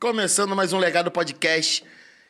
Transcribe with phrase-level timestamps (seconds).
[0.00, 1.82] Começando mais um Legado Podcast.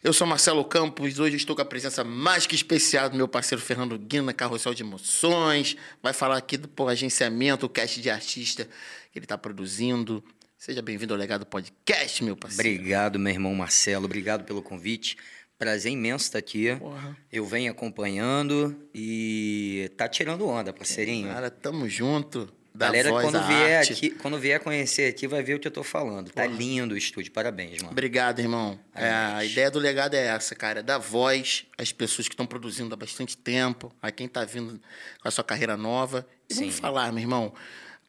[0.02, 1.18] Eu sou Marcelo Campos.
[1.18, 4.82] Hoje estou com a presença mais que especial do meu parceiro Fernando Guina, Carrossel de
[4.82, 5.76] Emoções.
[6.02, 8.64] Vai falar aqui do pô, agenciamento, o cast de artista
[9.12, 10.24] que ele está produzindo.
[10.56, 12.68] Seja bem-vindo ao Legado Podcast, meu parceiro.
[12.68, 14.06] Obrigado, meu irmão Marcelo.
[14.06, 15.16] Obrigado pelo convite.
[15.58, 16.74] Prazer imenso estar aqui.
[16.76, 17.16] Porra.
[17.30, 21.28] Eu venho acompanhando e tá tirando onda, parceirinho.
[21.28, 22.52] Cara, tamo junto.
[22.78, 23.92] Da Galera, voz quando vier, arte.
[23.92, 26.30] aqui, quando vier conhecer aqui, vai ver o que eu tô falando.
[26.30, 27.32] Tá lindo o estúdio.
[27.32, 27.90] Parabéns, mano.
[27.90, 28.78] Obrigado, irmão.
[28.94, 30.78] É, a ideia do legado é essa, cara.
[30.78, 34.80] É dar voz às pessoas que estão produzindo há bastante tempo, a quem está vindo
[35.20, 36.24] com a sua carreira nova.
[36.48, 36.80] E vamos Sim.
[36.80, 37.52] falar, meu irmão,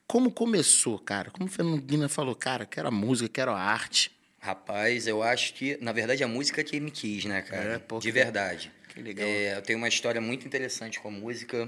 [0.06, 1.32] como começou, cara?
[1.32, 4.12] Como o Fernando Guina falou, cara, quero a música, quero a arte.
[4.40, 7.74] Rapaz, eu acho que, na verdade, a música que me quis, né, cara?
[7.74, 8.72] É, pô, De verdade.
[8.94, 9.28] que legal.
[9.28, 11.68] É, eu tenho uma história muito interessante com a música,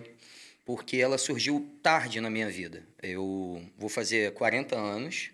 [0.66, 2.88] porque ela surgiu tarde na minha vida.
[3.02, 5.32] Eu vou fazer 40 anos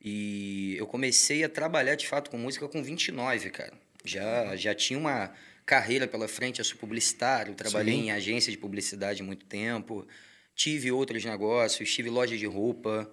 [0.00, 3.72] e eu comecei a trabalhar de fato com música com 29, cara.
[4.04, 5.32] Já, já tinha uma
[5.64, 8.02] carreira pela frente, eu sou publicitário, trabalhei Sim.
[8.02, 10.06] em agência de publicidade há muito tempo,
[10.54, 13.10] tive outros negócios, tive loja de roupa.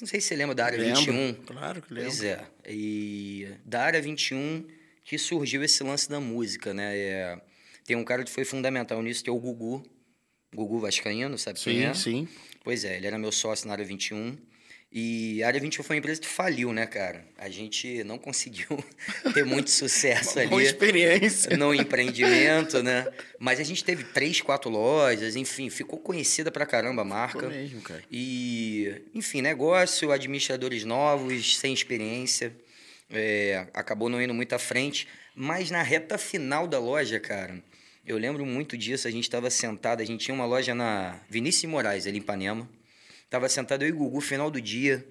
[0.00, 1.00] Não sei se você lembra da área Lembro.
[1.00, 1.34] 21.
[1.44, 2.10] Claro que lembro.
[2.10, 2.46] Pois é.
[2.66, 4.66] E da área 21
[5.04, 6.96] que surgiu esse lance da música, né?
[6.96, 7.40] É,
[7.84, 9.82] tem um cara que foi fundamental nisso, que é o Gugu.
[10.54, 11.94] Gugu Vascaíno, sabe quem Sim, é?
[11.94, 12.28] sim.
[12.64, 14.36] Pois é, ele era meu sócio na área 21.
[14.94, 17.24] E a área 21 foi uma empresa que faliu, né, cara?
[17.38, 18.66] A gente não conseguiu
[19.32, 21.56] ter muito sucesso Boa ali experiência.
[21.56, 23.06] no empreendimento, né?
[23.38, 27.38] Mas a gente teve três, quatro lojas, enfim, ficou conhecida pra caramba a marca.
[27.38, 28.04] Ficou mesmo, cara.
[28.12, 32.54] E, enfim, negócio, administradores novos, sem experiência.
[33.10, 35.08] é, acabou não indo muito à frente.
[35.34, 37.62] Mas na reta final da loja, cara,
[38.06, 39.06] eu lembro muito disso.
[39.06, 42.68] A gente estava sentado, a gente tinha uma loja na Vinícius Moraes, ali em Ipanema.
[43.30, 45.06] Tava sentado eu e o Gugu, final do dia.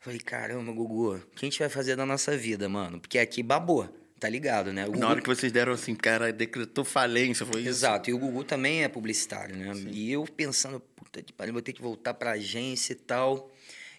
[0.00, 3.00] Falei, caramba, Gugu, o que a gente vai fazer da nossa vida, mano?
[3.00, 4.84] Porque aqui babou, tá ligado, né?
[4.84, 7.68] O Na Gugu- hora que vocês deram assim, cara, decretou falência, foi isso?
[7.70, 9.72] Exato, e o Gugu também é publicitário, né?
[9.92, 13.50] E eu pensando, puta que pariu, vou ter que voltar pra agência e tal.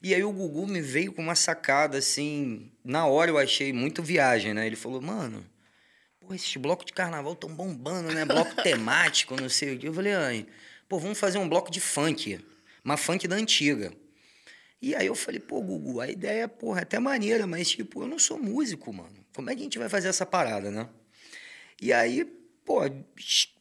[0.01, 4.03] E aí o Gugu me veio com uma sacada, assim, na hora eu achei muito
[4.03, 4.67] viagem, né?
[4.67, 5.46] Ele falou, mano,
[6.25, 8.25] pô, esses blocos de carnaval tão bombando, né?
[8.25, 9.88] Bloco temático, não sei o quê.
[9.88, 10.13] Eu falei,
[10.88, 12.39] pô, vamos fazer um bloco de funk,
[12.84, 13.91] uma funk da antiga.
[14.81, 18.07] E aí eu falei, pô, Gugu, a ideia, porra, é até maneira, mas, tipo, eu
[18.07, 19.25] não sou músico, mano.
[19.34, 20.89] Como é que a gente vai fazer essa parada, né?
[21.81, 22.25] E aí,
[22.66, 22.81] pô,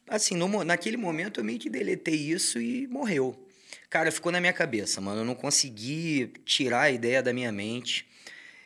[0.07, 3.47] assim, no naquele momento eu meio que deletei isso e morreu.
[3.89, 5.21] Cara, ficou na minha cabeça, mano.
[5.21, 8.05] Eu não consegui tirar a ideia da minha mente.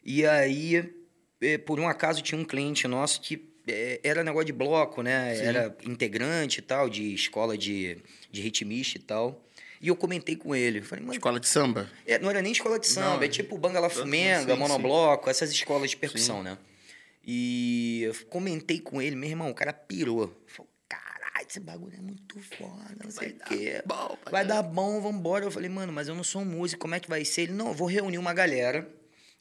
[0.04, 0.94] E aí,
[1.42, 3.38] eh, por um acaso, tinha um cliente nosso que
[4.04, 5.36] era negócio de bloco, né?
[5.36, 5.42] Sim.
[5.44, 7.98] Era integrante e tal, de escola de,
[8.32, 9.44] de ritmista e tal.
[9.80, 10.82] E eu comentei com ele.
[10.82, 11.90] Falei, mano, Escola de samba?
[12.06, 15.30] é, não era nem escola de samba, Não, é tipo Banga La Fumenga, sim, Monobloco,
[15.30, 16.58] essas escolas de percussão, né?
[17.24, 20.34] E eu comentei com ele, meu irmão, o cara pirou.
[20.48, 23.82] Falou, caralho, esse bagulho é muito foda, não sei o quê.
[23.86, 25.46] bom, Vai dar bom, vambora.
[25.46, 27.44] Eu falei, mano, mas eu não sou músico, como é que vai ser?
[27.44, 28.90] Ele, não, eu vou reunir uma galera,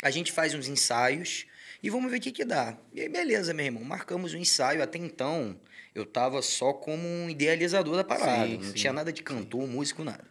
[0.03, 1.47] a gente faz uns ensaios
[1.83, 2.77] e vamos ver o que que dá.
[2.93, 4.83] E aí, beleza, meu irmão, marcamos o ensaio.
[4.83, 5.59] Até então,
[5.95, 9.67] eu tava só como um idealizador da parada, Sim, não sim, tinha nada de cantor,
[9.67, 10.25] músico, nada.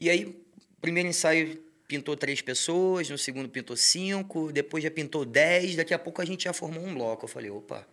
[0.00, 0.44] E aí,
[0.80, 5.98] primeiro ensaio pintou três pessoas, no segundo pintou cinco, depois já pintou dez, daqui a
[5.98, 7.24] pouco a gente já formou um bloco.
[7.24, 7.86] Eu falei, opa,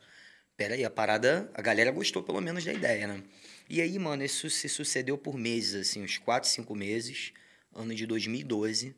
[0.56, 3.24] peraí, a parada, a galera gostou pelo menos da ideia, né?
[3.70, 7.34] E aí, mano, isso se sucedeu por meses, assim, uns quatro, cinco meses,
[7.76, 8.96] ano de 2012,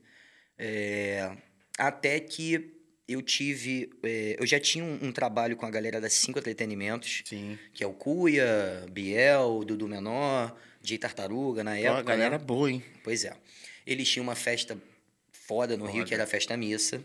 [0.57, 1.35] é,
[1.77, 2.81] até que
[3.13, 7.23] eu tive, é, eu já tinha um, um trabalho com a galera da Cinco Entretenimentos,
[7.25, 7.57] Sim.
[7.73, 12.44] que é o Cuia, Biel, Dudu Menor, Jay Tartaruga na época, a galera né?
[12.44, 12.83] boa, hein?
[13.03, 13.33] Pois é.
[13.85, 14.77] Eles tinham uma festa
[15.31, 17.03] foda no Rio, que era a Festa Missa.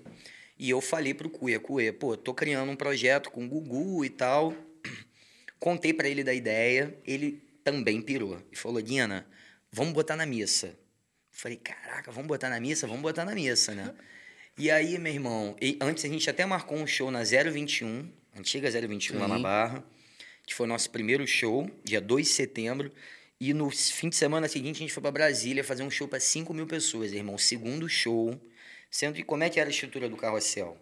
[0.58, 4.10] E eu falei pro Cuia, Cuia, pô, tô criando um projeto com o Gugu e
[4.10, 4.54] tal.
[5.58, 8.40] Contei pra ele da ideia, ele também pirou.
[8.52, 9.26] E falou, Guina,
[9.70, 10.78] vamos botar na missa.
[11.30, 12.86] Falei, caraca, vamos botar na missa?
[12.86, 13.94] Vamos botar na missa, né?
[14.58, 19.18] E aí, meu irmão, antes a gente até marcou um show na 021, antiga 021
[19.18, 19.38] lá na.
[19.38, 19.84] Barra,
[20.46, 22.90] que foi o nosso primeiro show, dia 2 de setembro.
[23.38, 26.18] E no fim de semana seguinte a gente foi pra Brasília fazer um show pra
[26.18, 27.36] 5 mil pessoas, irmão.
[27.36, 28.40] Segundo show.
[28.90, 30.74] Sendo que como é que era a estrutura do carrossel?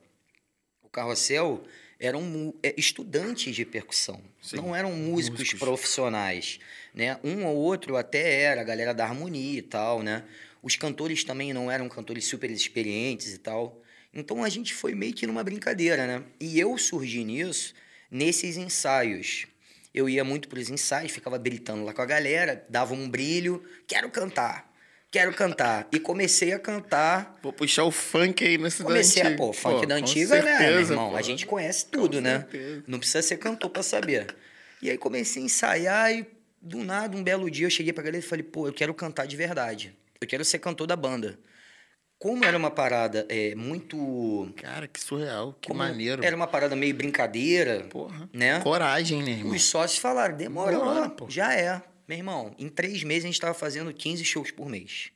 [0.81, 1.65] O carrossel
[1.99, 5.59] eram é, estudantes de percussão, Sim, não eram músicos, músicos.
[5.59, 6.61] profissionais,
[6.95, 7.19] né?
[7.25, 10.23] Um ou outro até era, a galera da harmonia e tal, né?
[10.65, 13.83] Os cantores também não eram cantores super experientes e tal.
[14.15, 16.23] Então a gente foi meio que numa brincadeira, né?
[16.41, 17.75] E eu surgi nisso,
[18.11, 19.47] nesses ensaios.
[19.93, 23.63] Eu ia muito para os ensaios, ficava gritando lá com a galera, dava um brilho,
[23.87, 24.73] quero cantar.
[25.11, 25.87] quero cantar.
[25.93, 27.39] E comecei a cantar.
[27.43, 30.43] Vou puxar o funk aí nessa Comecei da a, pô, funk Pô, da com antiga,
[30.43, 31.11] né, meu certeza, irmão?
[31.11, 31.17] pô.
[31.17, 32.39] A gente conhece tudo, né?
[32.41, 32.85] certeza.
[32.87, 34.35] Não precisa ser cantor pra saber.
[34.81, 36.27] E aí comecei a ensaiar e
[36.61, 39.27] do nada, um belo dia, eu cheguei pra galera e falei, pô, eu quero cantar
[39.27, 39.95] de verdade.
[40.25, 41.39] Eu quero ser cantor da banda.
[42.19, 44.51] Como era uma parada é, muito.
[44.57, 46.25] Cara, que surreal, que como maneiro.
[46.25, 48.29] Era uma parada meio brincadeira, Porra.
[48.33, 48.61] né?
[48.61, 49.55] Coragem, né, irmão?
[49.55, 51.29] Os sócios falaram, demora, pô.
[51.29, 51.83] já é.
[52.09, 55.11] Meu irmão, em três meses a gente estava fazendo 15 shows por mês.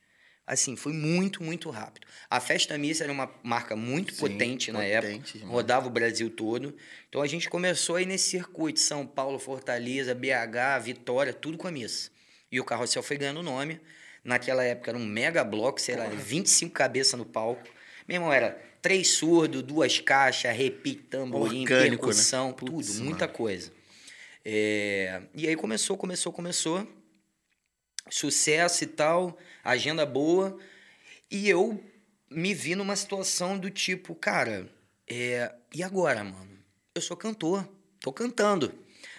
[0.47, 2.07] Assim, foi muito, muito rápido.
[2.29, 6.31] A Festa Missa era uma marca muito Sim, potente na potente época, rodava o Brasil
[6.31, 6.75] todo.
[7.09, 11.71] Então a gente começou aí nesse circuito, São Paulo, Fortaleza, BH, Vitória, tudo com a
[11.71, 12.11] missa.
[12.51, 13.81] E o Carrossel foi ganhando nome.
[14.29, 17.63] Naquela época era um mega bloco, sei lá, 25 cabeças no palco.
[18.07, 21.89] Meu irmão, era três surdos, duas caixas, repique, tamborim, Orgânico, né?
[22.13, 23.39] percussão, Putz, tudo, muita mano.
[23.39, 23.73] coisa.
[24.45, 26.87] É, E aí começou, começou, começou.
[28.11, 30.59] Sucesso e tal, agenda boa.
[31.31, 31.83] E eu
[32.31, 34.69] me vi numa situação do tipo, cara,
[35.09, 36.51] é, e agora, mano?
[36.95, 37.67] Eu sou cantor,
[37.99, 38.75] tô cantando.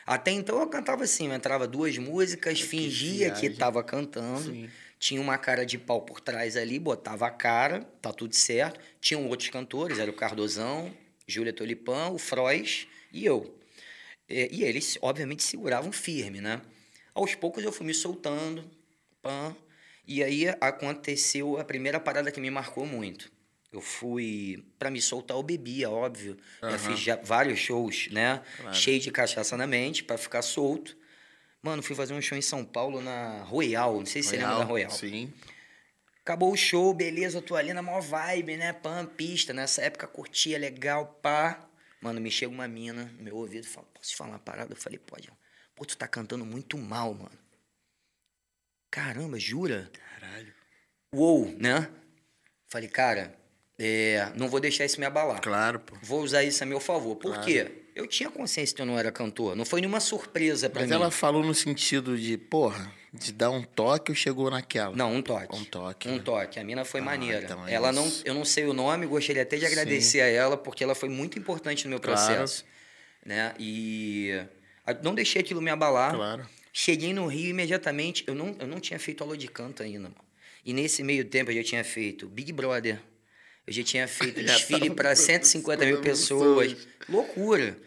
[0.06, 3.58] Até então eu cantava assim, eu entrava duas músicas, fingia que viagem.
[3.58, 4.52] tava cantando.
[4.52, 4.70] Sim.
[5.00, 8.80] Tinha uma cara de pau por trás ali, botava a cara, tá tudo certo.
[9.00, 10.94] Tinham outros cantores, era o Cardozão,
[11.26, 13.58] Júlia Tolipan, o Frois e eu.
[14.28, 16.62] É, E eles, obviamente, seguravam firme, né?
[17.16, 18.70] Aos poucos eu fui me soltando,
[19.22, 19.56] pã,
[20.06, 23.32] e aí aconteceu a primeira parada que me marcou muito.
[23.72, 26.36] Eu fui, pra me soltar, eu bebia, óbvio.
[26.62, 26.80] Já Aham.
[26.80, 28.42] fiz vários shows, né?
[28.58, 28.76] Claro.
[28.76, 30.98] Cheio de cachaça na mente, pra ficar solto.
[31.62, 34.58] Mano, fui fazer um show em São Paulo na Royal, não sei se você lembra
[34.60, 34.90] da Royal.
[34.92, 35.34] Sim.
[36.22, 38.72] Acabou o show, beleza, eu tô ali na maior vibe, né?
[38.72, 39.52] Pã, pista.
[39.54, 41.68] Nessa época curtia legal, pá.
[42.02, 44.72] Mano, me chega uma mina no meu ouvido fala: Posso te falar uma parada?
[44.74, 45.30] Eu falei: Pode.
[45.76, 47.38] Pô, tu tá cantando muito mal, mano.
[48.92, 49.90] Caramba, jura?
[49.94, 50.54] Caralho.
[51.14, 51.90] Uou, né?
[52.68, 53.36] Falei, cara,
[53.78, 55.42] é, não vou deixar isso me abalar.
[55.42, 55.96] Claro, pô.
[56.04, 57.16] Vou usar isso a meu favor.
[57.16, 57.46] Por Claro.
[57.46, 57.89] quê?
[57.96, 59.56] Eu tinha consciência que eu não era cantor.
[59.56, 60.96] Não foi nenhuma surpresa pra Mas mim.
[60.96, 64.96] ela falou no sentido de, porra, de dar um toque ou chegou naquela?
[64.96, 65.56] Não, um toque.
[65.56, 66.08] Um toque.
[66.08, 66.22] Um né?
[66.24, 66.60] toque.
[66.60, 67.44] A mina foi Ah, maneira.
[67.44, 68.22] então é ela não, isso.
[68.26, 69.72] eu não sei o nome, gostaria até de Sim.
[69.72, 72.18] agradecer a ela, porque ela foi muito importante no meu Claro.
[72.18, 72.64] processo.
[73.26, 73.54] Né?
[73.60, 74.32] E
[75.04, 76.16] não deixei aquilo me abalar.
[76.16, 76.48] Claro.
[76.72, 78.24] Cheguei no Rio imediatamente.
[78.28, 80.16] Eu não, eu não tinha feito aula de canto ainda, mano.
[80.66, 83.00] E nesse meio tempo eu já tinha feito Big Brother.
[83.70, 86.76] Eu já tinha feito desfile para com 150 mil 50 mil pessoas.
[87.08, 87.78] Loucura.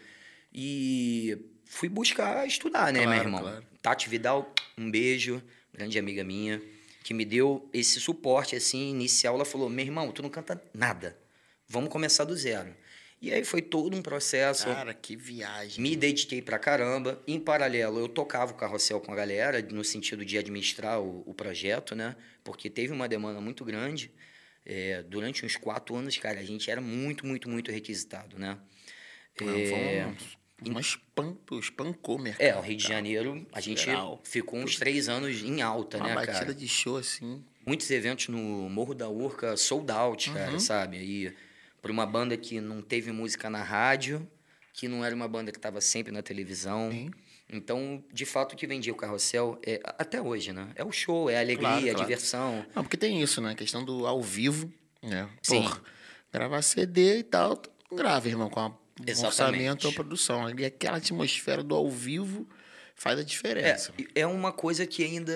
[0.53, 3.41] E fui buscar estudar, né, meu Claro, irmão?
[3.41, 3.65] claro.
[3.81, 5.43] Tati Vidal, um beijo,
[5.73, 6.61] grande amiga minha,
[7.03, 9.35] que me deu esse suporte assim inicial.
[9.35, 11.17] Ela falou: "Meu irmão, tu não canta nada.
[11.67, 12.73] Vamos começar do zero".
[13.21, 14.65] E aí foi todo um processo.
[14.65, 15.81] Cara, que viagem.
[15.81, 17.21] Me dediquei pra caramba.
[17.27, 21.33] Em paralelo, eu tocava o carrossel com a galera, no sentido de administrar o, o
[21.33, 22.15] projeto, né?
[22.43, 24.11] Porque teve uma demanda muito grande.
[24.65, 28.57] É, durante uns quatro anos, cara, a gente era muito, muito, muito requisitado, né?
[29.41, 30.13] Não, É,
[30.65, 32.45] uma espan, espancou o mercado.
[32.47, 34.21] é, o Rio de Janeiro, a gente Geral.
[34.23, 36.53] ficou uns três anos em alta, Uma né, batida cara?
[36.53, 37.43] de show assim.
[37.65, 38.37] Muitos eventos no
[38.69, 40.35] Morro da Urca, sold out, Uhum.
[40.35, 40.97] cara, sabe?
[40.97, 41.33] Aí,
[41.81, 44.25] por uma banda que não teve música na rádio,
[44.73, 46.89] que não era uma banda que estava sempre na televisão.
[46.91, 47.11] Sim.
[47.55, 50.69] Então, de fato, o que vendia o carrossel, é, a- até hoje, né?
[50.75, 51.99] É o show, é a alegria, Claro, a claro.
[52.01, 52.65] diversão.
[52.75, 53.51] Não, porque tem isso, né?
[53.51, 54.71] A questão do ao vivo,
[55.01, 55.29] né?
[55.41, 55.61] Sim.
[55.61, 55.81] Porra,
[56.31, 57.61] gravar CD e tal,
[57.91, 58.73] grava, irmão, com a,
[59.05, 59.25] Exatamente.
[59.25, 60.49] orçamento ou produção.
[60.57, 62.47] E aquela atmosfera do ao vivo
[62.95, 63.93] faz a É, diferença.
[64.15, 65.33] é uma coisa que ainda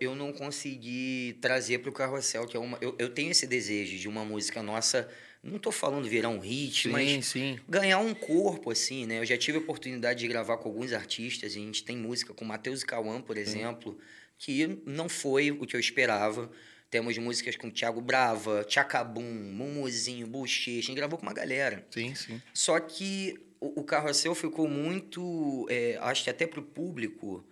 [0.00, 2.78] eu não consegui trazer para o carrossel, que é uma.
[2.80, 5.08] Eu, eu tenho esse desejo de uma música nossa.
[5.42, 7.58] Não tô falando virar um hit, sim, mas sim.
[7.68, 9.18] ganhar um corpo, assim, né?
[9.18, 11.52] Eu já tive a oportunidade de gravar com alguns artistas.
[11.52, 13.98] A gente tem música com Matheus e Cauã, por exemplo,
[14.38, 16.48] que não foi o que eu esperava.
[16.88, 20.78] Temos músicas com Thiago Brava, Tchacabum, Mumuzinho, Bochecha.
[20.78, 21.84] A gente gravou com uma galera.
[21.90, 22.40] Sim, sim.
[22.54, 27.44] Só que o, o Carrossel ficou muito, é, acho que até pro público,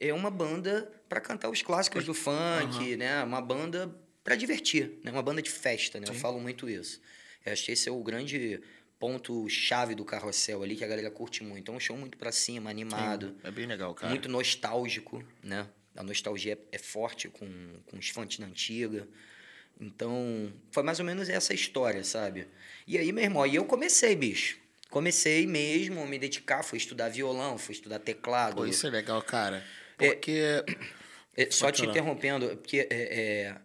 [0.00, 3.22] é uma banda para cantar os clássicos do funk, né?
[3.22, 5.12] Uma banda para divertir, né?
[5.12, 6.06] Uma banda de festa, né?
[6.08, 7.00] Eu falo muito isso.
[7.46, 8.60] Eu acho que esse é o grande
[8.98, 11.70] ponto chave do Carrossel ali que a galera curte muito.
[11.70, 14.10] É um show muito para cima, animado, Sim, É bem legal, cara.
[14.10, 15.68] muito nostálgico, né?
[15.94, 17.46] A nostalgia é, é forte com,
[17.86, 19.08] com os fãs da antiga.
[19.80, 22.48] Então, foi mais ou menos essa história, sabe?
[22.86, 24.58] E aí, meu irmão, aí eu comecei, bicho.
[24.90, 28.56] Comecei mesmo a me dedicar, fui estudar violão, fui estudar teclado.
[28.56, 29.62] Pô, isso é legal, cara.
[29.98, 30.40] É- Porque.
[31.36, 33.56] É, só Pode te interrompendo, porque é,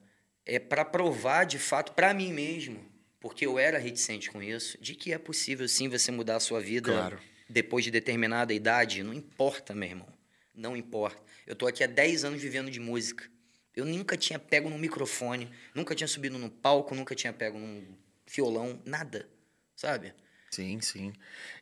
[0.46, 2.91] é, é para provar de fato para mim mesmo,
[3.22, 6.60] porque eu era reticente com isso, de que é possível sim você mudar a sua
[6.60, 7.22] vida Claro.
[7.48, 9.04] depois de determinada idade.
[9.04, 10.08] Não importa, meu irmão.
[10.54, 11.22] Não importa.
[11.46, 13.30] Eu tô aqui há 10 anos vivendo de música.
[13.76, 17.96] Eu nunca tinha pego num microfone, nunca tinha subido num palco, nunca tinha pego num
[18.28, 19.30] violão, nada,
[19.76, 20.14] sabe?
[20.50, 21.14] Sim, sim.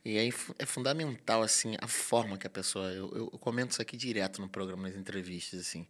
[0.04, 2.90] E aí é fundamental, assim, a forma que a pessoa.
[2.92, 5.86] Eu, eu comento isso aqui direto no programa, nas entrevistas, assim.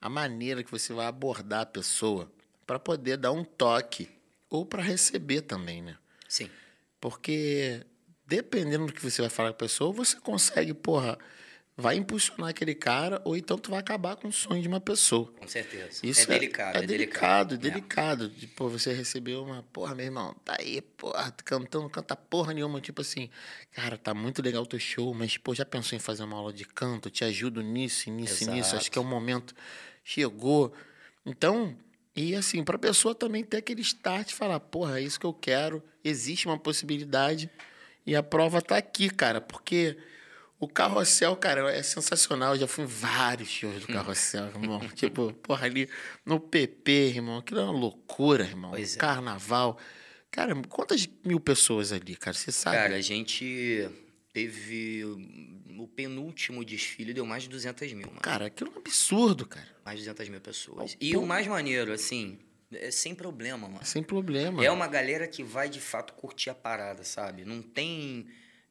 [0.00, 2.32] A maneira que você vai abordar a pessoa
[2.66, 4.08] para poder dar um toque
[4.50, 5.96] ou para receber também, né?
[6.28, 6.50] Sim.
[7.00, 7.86] Porque
[8.26, 11.18] dependendo do que você vai falar com a pessoa, você consegue, porra,
[11.76, 15.32] vai impulsionar aquele cara ou então tu vai acabar com o sonho de uma pessoa.
[15.32, 16.00] Com certeza.
[16.04, 18.24] Isso é, delicado, é, é, delicado, delicado.
[18.26, 18.28] É.
[18.28, 22.80] De, pô, você recebeu uma, porra, meu irmão, tá aí, porra, cantando, canta porra nenhuma,
[22.80, 23.30] tipo assim,
[23.72, 26.52] cara, tá muito legal o teu show, mas, pô, já pensou em fazer uma aula
[26.52, 27.10] de canto?
[27.10, 28.56] Te ajudo nisso, nisso, Exato.
[28.56, 28.76] nisso.
[28.76, 29.54] Acho que é o momento.
[30.04, 30.72] Chegou.
[31.24, 31.76] Então,
[32.14, 35.32] e assim, pra pessoa também ter aquele start e falar, porra, é isso que eu
[35.32, 37.50] quero, existe uma possibilidade
[38.06, 39.96] e a prova tá aqui, cara, porque
[40.60, 42.54] o carrossel, cara, é sensacional.
[42.54, 43.94] Eu já fui em vários shows do hum.
[43.94, 44.80] carrossel, irmão.
[44.94, 45.88] tipo, porra, ali
[46.24, 47.38] no PP, irmão.
[47.38, 48.72] Aquilo é uma loucura, irmão.
[48.72, 48.98] Pois é.
[48.98, 49.78] Carnaval.
[50.30, 52.36] Cara, quantas mil pessoas ali, cara?
[52.36, 52.76] Você sabe?
[52.76, 53.88] Cara, a gente
[54.32, 55.04] teve.
[55.78, 58.20] O penúltimo desfile deu mais de 200 mil, mano.
[58.20, 59.68] Cara, aquilo é um absurdo, cara.
[59.84, 60.96] Mais de 200 mil pessoas.
[61.00, 62.38] e o mais maneiro, assim,
[62.72, 63.84] é sem problema, mano.
[63.84, 64.64] Sem problema.
[64.64, 67.44] É uma galera que vai de fato curtir a parada, sabe?
[67.44, 68.26] Não tem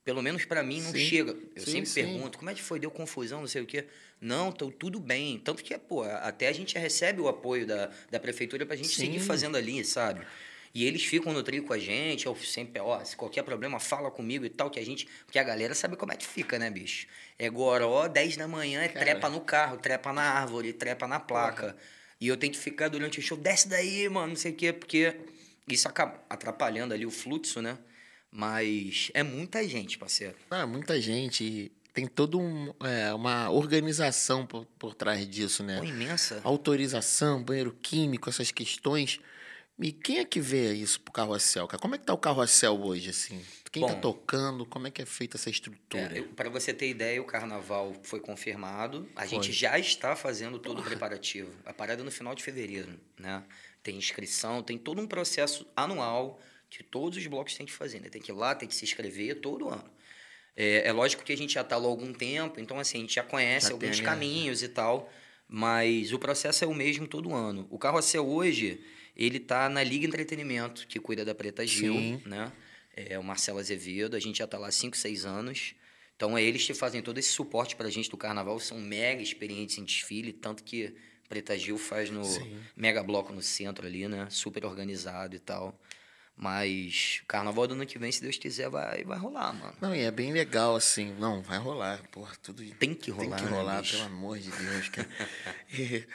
[0.10, 1.00] pelo menos para mim não sim.
[1.00, 1.38] chega.
[1.56, 2.02] Eu sim, sempre sim.
[2.02, 2.80] pergunto, como é que foi?
[2.80, 3.86] Deu confusão, não sei o quê.
[4.20, 5.38] Não, tô tudo bem.
[5.38, 9.20] Tanto que, pô, até a gente recebe o apoio da, da prefeitura pra gente seguir
[9.20, 10.26] fazendo ali, sabe?
[10.74, 14.12] E eles ficam no trio com a gente, eu sempre, ó, se qualquer problema, fala
[14.12, 15.08] comigo e tal, que a gente.
[15.26, 17.08] Porque a galera sabe como é que fica, né, bicho?
[17.38, 19.06] É goró, 10 da manhã, é Cara.
[19.06, 21.74] trepa no carro, trepa na árvore, trepa na placa.
[21.74, 21.78] Porra.
[22.22, 24.74] E eu tenho que ficar durante o show, desce daí, mano, não sei o quê,
[24.74, 25.16] porque
[25.68, 27.78] isso acaba atrapalhando ali o fluxo, né?
[28.32, 30.36] Mas é muita gente, parceiro.
[30.52, 31.72] Ah, muita gente.
[31.94, 35.80] Tem toda um, é, uma organização por, por trás disso, né?
[35.80, 36.40] Pô, imensa.
[36.44, 39.20] Autorização, banheiro químico, essas questões.
[39.82, 41.82] E quem é que vê isso pro carrossel, cara?
[41.82, 43.42] Como é que tá o carrossel hoje, assim?
[43.72, 44.66] Quem tá Bom, tá tocando?
[44.66, 46.20] Como é que é feita essa estrutura?
[46.20, 49.08] É, para você ter ideia, o carnaval foi confirmado.
[49.16, 49.30] A foi.
[49.30, 51.52] gente já está fazendo todo o preparativo.
[51.66, 53.44] A parada é no final de fevereiro, né?
[53.82, 58.10] Tem inscrição, tem todo um processo anual que todos os blocos têm que fazer, né?
[58.10, 59.90] Tem que ir lá, tem que se inscrever todo ano.
[60.56, 63.02] É, é lógico que a gente já está lá há algum tempo, então assim, a
[63.02, 65.10] gente já conhece já alguns caminhos e tal,
[65.48, 67.66] mas o processo é o mesmo todo ano.
[67.70, 68.84] O Carrossel hoje,
[69.20, 72.22] ele está na Liga Entretenimento, que cuida da Preta Gil, Sim.
[72.26, 72.50] né?
[72.96, 75.76] É o Marcelo Azevedo, a gente já está lá há 5, 6 anos.
[76.16, 79.22] Então, é eles que fazem todo esse suporte para a gente do carnaval, são mega
[79.22, 80.96] experientes em desfile, tanto que
[81.28, 82.60] Preta Gil faz no Sim.
[82.76, 84.28] mega bloco no centro ali, né?
[84.30, 85.78] Super organizado e tal.
[86.36, 89.76] Mas carnaval do ano que vem, se Deus quiser, vai, vai rolar, mano.
[89.82, 91.14] Não, e é bem legal, assim.
[91.20, 92.02] Não, vai rolar.
[92.10, 92.64] Porra, tudo.
[92.76, 93.38] Tem que rolar.
[93.38, 95.10] Tem que rolar, né, pelo amor de Deus, cara.
[95.78, 96.08] e,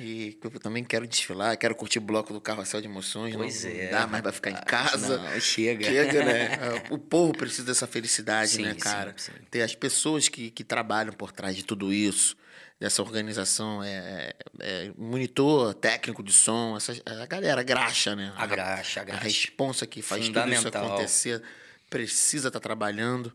[0.00, 3.36] e eu também quero desfilar, quero curtir o bloco do Carrossel de Emoções.
[3.36, 3.84] Pois não, é.
[3.84, 5.18] Não dá mais pra ficar em casa.
[5.18, 5.84] Não, chega.
[5.84, 6.48] Chega, né?
[6.88, 9.12] O povo precisa dessa felicidade, sim, né, cara?
[9.16, 9.38] Sim, sim.
[9.50, 12.34] Ter as pessoas que, que trabalham por trás de tudo isso
[12.80, 18.32] dessa organização é, é, é, monitor técnico de som, essa, a galera graxa, né?
[18.34, 19.20] A, graxa, a graxa.
[19.20, 21.42] A responsa que faz tudo isso acontecer
[21.90, 23.30] precisa estar tá trabalhando.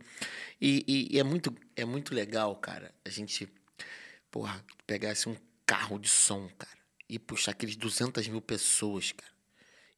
[0.60, 3.48] E, e, e, é, muito, é muito legal, cara, a gente,
[4.32, 6.78] porra, pegar assim, um carro de som, cara,
[7.10, 9.32] e puxar aqueles 200 mil pessoas, cara.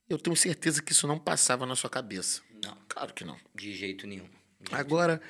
[0.10, 2.42] Eu tenho certeza que isso não passava na sua cabeça.
[2.64, 2.78] Não.
[2.88, 3.38] Claro que não.
[3.54, 4.30] De jeito nenhum.
[4.62, 5.22] De Agora,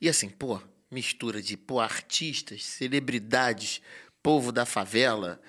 [0.00, 0.60] e assim, pô,
[0.90, 3.80] mistura de pô, artistas, celebridades,
[4.22, 5.40] povo da favela,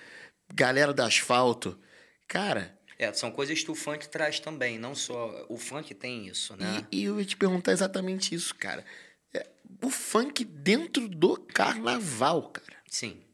[0.54, 1.78] galera do asfalto.
[2.28, 2.78] Cara.
[2.98, 5.46] É, são coisas que o funk traz também, não só.
[5.48, 6.86] O funk tem isso, né?
[6.90, 8.84] E, e eu ia te perguntar exatamente isso, cara.
[9.34, 9.46] É,
[9.82, 12.76] o funk dentro do carnaval, cara.
[12.88, 13.25] Sim.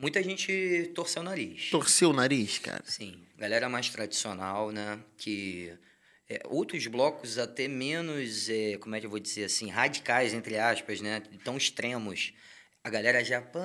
[0.00, 1.68] Muita gente torceu o nariz.
[1.70, 2.82] Torceu o nariz, cara?
[2.86, 3.20] Sim.
[3.36, 4.98] Galera mais tradicional, né?
[5.18, 5.74] Que
[6.26, 10.56] é, outros blocos até menos, é, como é que eu vou dizer assim, radicais, entre
[10.56, 11.22] aspas, né?
[11.44, 12.32] Tão extremos.
[12.82, 13.60] A galera já, pô,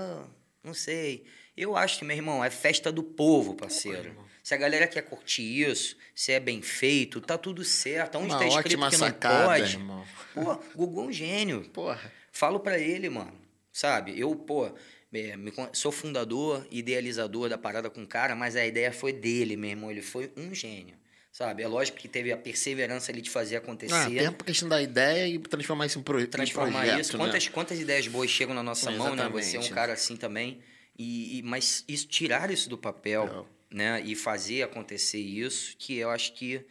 [0.61, 1.25] não sei.
[1.55, 4.13] Eu acho que, meu irmão, é festa do povo, parceiro.
[4.13, 8.17] Pô, se a galera quer curtir isso, se é bem feito, tá tudo certo.
[8.17, 9.73] Onde Uma tá escrito ótima que sacada, não pode.
[9.75, 10.05] Irmão.
[10.33, 11.69] Pô, Gugu é um gênio.
[11.69, 12.11] Porra.
[12.29, 13.33] Falo para ele, mano.
[13.71, 14.19] Sabe?
[14.19, 14.71] Eu, pô,
[15.19, 15.35] é,
[15.73, 19.91] sou fundador, idealizador da parada com o cara, mas a ideia foi dele, meu irmão.
[19.91, 20.95] Ele foi um gênio
[21.35, 21.61] sabe?
[21.61, 23.93] É lógico que teve a perseverança ali de fazer acontecer.
[23.93, 27.17] Ah, tem a questão da ideia e transformar isso em, pro, transformar projeto, isso.
[27.17, 27.51] Quantas, né?
[27.53, 29.27] quantas ideias boas chegam na nossa mão, né?
[29.27, 30.61] Você é um cara assim também.
[30.97, 34.01] E, e mas isso, tirar isso do papel, né?
[34.05, 36.65] E fazer acontecer isso, que eu acho que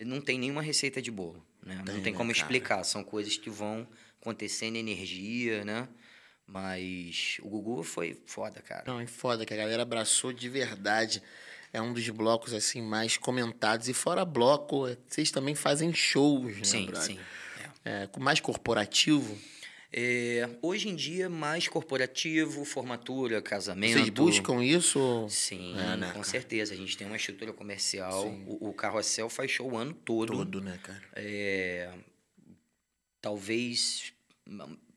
[0.00, 1.80] não tem nenhuma receita de bolo, né?
[1.86, 2.82] Tem, não tem como né, explicar.
[2.82, 3.86] São coisas que vão
[4.20, 5.86] acontecendo, energia, né?
[6.48, 8.84] Mas o Gugu foi foda, cara.
[8.86, 11.22] Não, é foda que a galera abraçou de verdade.
[11.74, 13.86] É um dos blocos assim mais comentados.
[13.86, 17.02] E fora bloco, vocês também fazem shows, né, sim, brother?
[17.02, 17.20] sim.
[17.84, 19.38] É, com mais corporativo.
[19.92, 23.92] É, hoje em dia, mais corporativo, formatura, casamento.
[23.94, 25.26] Vocês buscam isso?
[25.28, 26.24] Sim, É, né, com cara?
[26.24, 26.72] certeza.
[26.72, 28.26] A gente tem uma estrutura comercial.
[28.46, 30.32] O, o Carrossel faz show o ano todo.
[30.32, 31.02] Todo, né, cara?
[31.14, 31.90] É,
[33.20, 34.12] talvez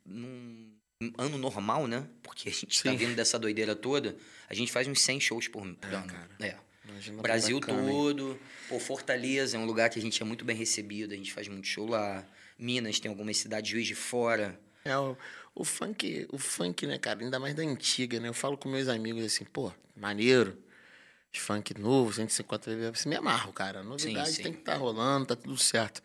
[0.06, 0.72] num
[1.18, 2.08] ano normal, né?
[2.22, 4.16] Porque a gente tá vindo dessa doideira toda.
[4.50, 5.76] A gente faz uns 100 shows por ano.
[5.78, 6.30] cara.
[6.40, 6.56] É.
[6.88, 7.88] Imagina Brasil bacana, hein?
[7.88, 8.40] todo.
[8.68, 11.14] Pô, Fortaleza é um lugar que a gente é muito bem recebido.
[11.14, 12.26] A gente faz muito show lá.
[12.58, 14.60] Minas tem algumas cidades, Juiz de Fora.
[14.84, 15.16] É, o,
[15.56, 18.28] o funk, o funk, né, cara, ainda mais da antiga, né?
[18.28, 20.58] Eu falo com meus amigos assim, pô, maneiro.
[21.34, 23.80] Funk novo, 150 vezes, você me amarro, cara.
[23.80, 24.44] A novidade Sim, sim.
[24.44, 26.04] tem que estar rolando, tá tudo certo.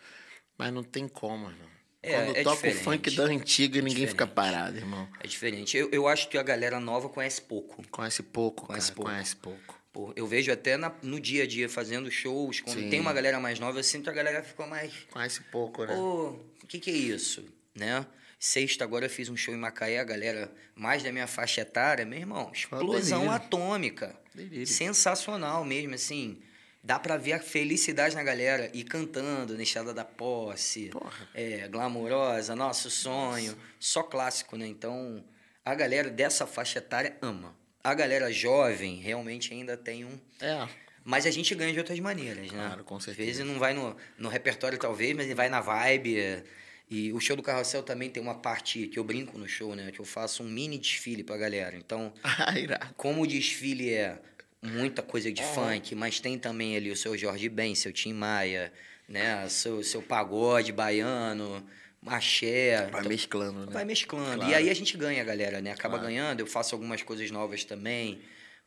[0.57, 1.76] Mas não tem como, irmão.
[2.07, 2.81] É, Quando é toca diferente.
[2.81, 4.35] o funk da antiga, ninguém fica Diferente.
[4.35, 5.09] parado, irmão.
[5.23, 5.77] É diferente.
[5.77, 7.83] Eu, eu acho que a galera nova conhece pouco.
[7.91, 9.11] Conhece pouco, Conhece cara, pouco.
[9.11, 9.81] conhece pouco.
[9.93, 12.91] Pô, eu vejo até na- no dia a dia fazendo shows, quando Sim.
[12.91, 14.93] tem uma galera mais nova, eu sinto a galera ficou mais.
[15.11, 15.95] Conhece pouco, né?
[15.95, 17.45] Pô, o que, que é isso?
[17.75, 18.07] Né?
[18.39, 22.05] Sexta, agora eu fiz um show em Macaé, a galera mais da minha faixa etária,
[22.05, 24.15] meu irmão, explosão atômica.
[24.35, 24.67] Delírio.
[24.67, 26.39] Sensacional mesmo, assim.
[26.87, 31.29] Dá pra ver a felicidade na galera e cantando Estrada da Posse, Porra.
[31.35, 34.69] é, Glamourosa, Nosso Sonho, só clássico, né?
[34.69, 35.25] Então,
[35.65, 37.57] a galera dessa faixa etária ama.
[37.83, 40.17] A galera jovem realmente ainda tem um.
[40.41, 40.69] É,
[41.03, 42.67] Mas a gente ganha de outras maneiras, né?
[42.67, 43.27] Claro, com Às certeza.
[43.27, 46.21] vezes não vai no, no repertório, talvez, mas vai na vibe.
[46.21, 46.45] é.
[46.89, 49.91] E o show do Carrossel também tem uma parte que eu brinco no show, né?
[49.91, 51.77] Que eu faço um mini desfile pra galera.
[51.77, 52.55] Então, ah,
[52.97, 54.21] como o desfile é
[54.67, 58.73] muita coisa de funk, mas tem também ali o seu Jorge Ben, seu Tim Maia,
[59.09, 59.49] né?
[59.49, 61.65] Seu, seu pagode baiano,
[62.07, 62.89] axé.
[62.91, 63.73] Vai Então, mesclando, né?
[63.73, 64.37] Vai mesclando.
[64.37, 64.51] Claro.
[64.51, 65.73] E aí a gente ganha, galera, né?
[65.73, 66.09] Acaba Claro.
[66.13, 68.21] ganhando, eu faço algumas coisas novas também.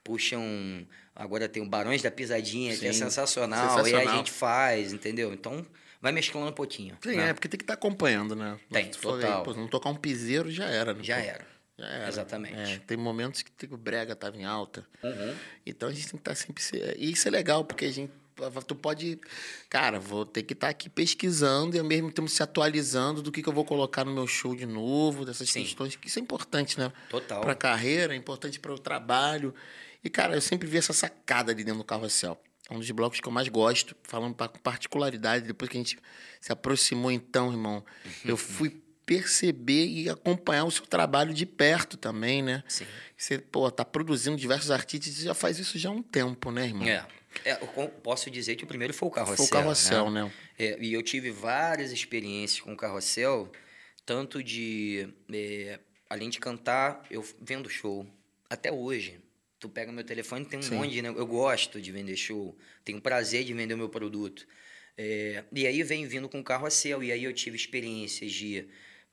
[0.03, 0.87] Puxam.
[1.15, 3.59] Agora tem o Barões da Pisadinha, que é Sim, sensacional.
[3.59, 4.13] E aí sensacional.
[4.13, 5.33] a gente faz, entendeu?
[5.33, 5.65] Então,
[6.01, 6.97] vai mesclando um pouquinho.
[7.03, 7.29] Sim, né?
[7.29, 8.57] é, porque tem que estar acompanhando, né?
[8.71, 9.43] Tem, total.
[9.43, 11.03] pô, não tocar um piseiro já era, né?
[11.03, 11.45] Já era.
[11.83, 12.07] Era.
[12.07, 12.55] Exatamente.
[12.73, 14.85] É, tem momentos que o brega tava em alta.
[15.03, 15.35] Uhum.
[15.65, 16.63] Então a gente tem que estar sempre.
[16.63, 18.11] se- E isso é legal, porque a gente.
[18.65, 19.19] Tu pode.
[19.69, 23.43] Cara, vou ter que estar aqui pesquisando e ao mesmo tempo se atualizando do que,
[23.43, 25.63] que eu vou colocar no meu show de novo, dessas Sim.
[25.63, 26.91] questões, que isso é importante, né?
[27.09, 27.41] Total.
[27.41, 29.53] Pra carreira, é importante para o trabalho.
[30.01, 32.41] E, cara, eu sempre vi essa sacada ali dentro do carrossel.
[32.69, 35.43] É um dos blocos que eu mais gosto, falando com particularidade.
[35.45, 35.99] Depois que a gente
[36.39, 37.83] se aproximou, então, irmão,
[38.23, 42.63] eu fui perceber e acompanhar o seu trabalho de perto também, né?
[42.67, 42.85] Sim.
[43.17, 46.67] Você, pô, tá produzindo diversos artistas, você já faz isso já há um tempo, né,
[46.67, 46.87] irmão?
[46.87, 47.03] É.
[47.43, 47.55] É,
[48.03, 49.37] posso dizer que o primeiro foi o carrossel.
[49.37, 50.25] Foi o carrossel, né?
[50.25, 50.33] né?
[50.59, 53.51] É, e eu tive várias experiências com o carrossel,
[54.05, 55.09] tanto de.
[55.33, 58.05] é, além de cantar, eu vendo show.
[58.47, 59.19] Até hoje.
[59.59, 60.75] Tu pega meu telefone, tem um Sim.
[60.75, 61.01] monte de.
[61.01, 61.09] né?
[61.09, 64.47] Eu gosto de vender show, tenho prazer de vender o meu produto.
[64.97, 67.03] É, e aí vem vindo com o carrossel.
[67.03, 68.67] E aí eu tive experiências de.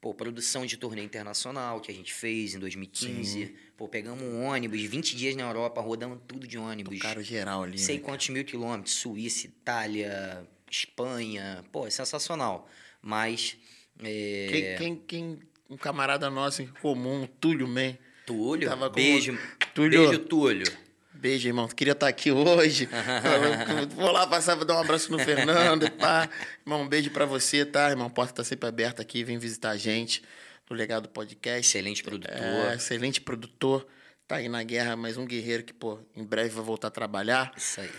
[0.06, 3.52] Pô, produção de turnê internacional que a gente fez em 2015.
[3.76, 7.00] Pô, pegamos um ônibus, 20 dias na Europa, rodamos tudo de ônibus.
[7.00, 7.76] Cara geral ali.
[7.76, 8.02] Sei né?
[8.04, 12.70] quantos mil quilômetros, Suíça, Itália, Espanha, pô, é sensacional.
[13.02, 13.56] Mas,
[14.00, 15.38] é, Quem, quem, quem-
[15.68, 17.98] um camarada nosso em comum, Túlio Man.
[18.24, 19.36] Túlio, Tava com- beijo,
[19.74, 20.04] Túlio.
[20.08, 20.86] beijo, Túlio.
[21.18, 21.66] Beijo, irmão.
[21.68, 22.88] Queria estar aqui hoje.
[23.96, 25.90] Vou lá passar, vou dar um abraço no Fernando.
[25.92, 26.29] Pá.
[26.64, 27.90] Irmão, um beijo pra você, tá?
[27.90, 29.24] Irmão, a porta tá sempre aberta aqui.
[29.24, 30.22] Vem visitar a gente
[30.68, 31.61] no Legado Podcast.
[31.61, 32.37] Excelente produtor.
[32.37, 33.87] É, excelente produtor.
[34.29, 37.52] Tá aí na guerra, mas um guerreiro que, pô, em breve vai voltar a trabalhar.
[37.57, 37.90] Isso aí.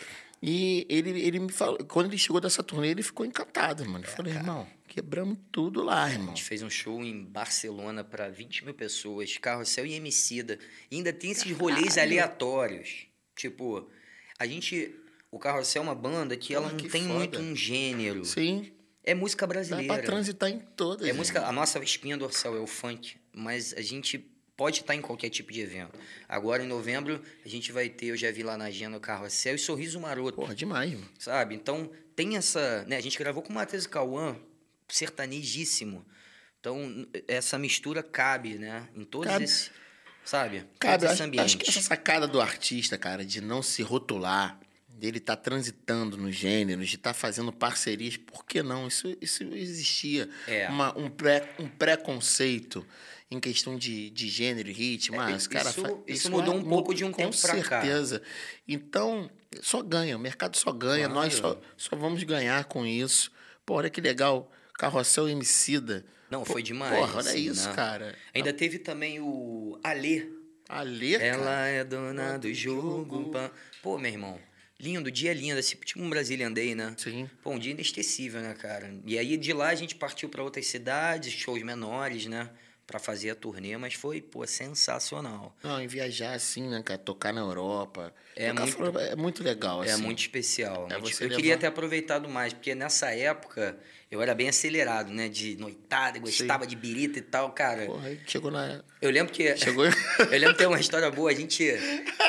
[0.41, 4.05] E ele, ele me falou, quando ele chegou dessa turnê, ele ficou encantado, mano.
[4.05, 6.27] Eu falei, irmão, quebramos tudo lá, A irmão.
[6.27, 10.59] gente fez um show em Barcelona para 20 mil pessoas, carrossel e Emicida.
[10.91, 13.07] E ainda tem esses rolês aleatórios.
[13.35, 13.89] Tipo,
[14.37, 14.93] a gente.
[15.31, 17.13] O carrossel é uma banda que ela não que tem foda.
[17.15, 18.23] muito um gênero.
[18.23, 18.71] Sim,
[19.03, 19.93] É música dá brasileira.
[19.95, 21.05] pra transitar em todas.
[21.05, 21.19] É irmão.
[21.19, 24.25] música, a nossa espinha dorsal é o funk, mas a gente
[24.57, 25.97] pode estar em qualquer tipo de evento.
[26.27, 29.55] Agora, em novembro, a gente vai ter, eu já vi lá na agenda, o Carrossel
[29.55, 31.07] e Sorriso Maroto, Porra, demais, mano.
[31.19, 31.53] sabe?
[31.55, 32.83] Então, tem essa...
[32.85, 34.35] Né, a gente gravou com o Matheus Cauã,
[34.89, 36.05] sertanejíssimo.
[36.59, 38.89] Então, essa mistura cabe, né?
[38.95, 39.43] Em todos Cabe.
[39.45, 39.71] esses...
[40.25, 40.57] Sabe?
[40.57, 45.19] Eu esses acho, acho que essa sacada do artista, cara, de não se rotular, dele
[45.19, 48.87] estar transitando nos gêneros, de estar fazendo parcerias, por que não?
[48.87, 50.27] Isso, isso existia.
[50.47, 50.67] É.
[50.67, 52.85] Uma- um, pré, um preconceito
[53.29, 55.19] em questão de, de gênero e ritmo.
[55.19, 57.61] Ah, É, esse cara isso- isso mudou um mu- pouco de um com tempo pra
[57.61, 57.81] cá.
[57.81, 58.21] certeza.
[58.67, 59.29] Então,
[59.61, 60.15] só ganha.
[60.15, 61.07] O mercado só ganha.
[61.07, 61.61] Nós só, Claro.
[61.75, 63.31] só vamos ganhar com isso.
[63.65, 64.51] Pô, olha que legal.
[64.77, 66.05] Carrossel Emicida.
[66.29, 66.95] Não, Pô, foi demais.
[66.95, 67.75] Porra, olha isso, né?
[67.75, 68.15] cara.
[68.33, 70.29] Ainda teve também o Alê.
[70.67, 70.89] Cara.
[71.25, 73.05] Ela é dona do jogo.
[73.09, 73.31] jogo.
[73.81, 74.37] Pô, meu irmão,
[74.77, 76.93] lindo, dia lindo, assim, tipo um Brasília Day, né?
[76.97, 77.29] Sim.
[77.41, 78.93] Pô, um dia inesquecível, né, cara?
[79.05, 82.49] E aí de lá a gente partiu para outras cidades, shows menores, né?
[82.87, 85.53] Pra fazer a turnê, mas foi, pô, sensacional.
[85.61, 86.97] Não, em viajar assim, né, cara?
[86.97, 88.13] Tocar na Europa.
[88.33, 89.91] É muito- fora- é muito legal, assim.
[89.91, 90.87] É muito especial.
[90.89, 93.77] É muito- você eu levar- queria ter aproveitado mais, porque nessa época
[94.09, 95.27] eu era bem acelerado, né?
[95.27, 97.85] De noitada, gostava de birita e tal, cara.
[97.87, 98.81] Porra, aí chegou na...
[99.01, 99.57] Eu lembro que.
[99.57, 99.83] Chegou...
[100.31, 101.29] Eu lembro que tem uma história boa.
[101.29, 101.69] A gente,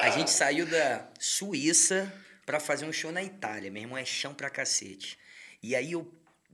[0.02, 2.12] a gente saiu da Suíça
[2.44, 3.70] pra fazer um show na Itália.
[3.70, 5.16] Meu irmão é chão pra cacete.
[5.62, 6.12] E aí eu.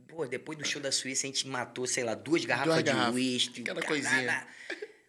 [0.08, 3.12] Pô, depois do show da Suíça, a gente matou, sei lá, duas garrafas Duas de
[3.12, 3.60] uísque.
[3.62, 4.46] Aquela cara, coisinha.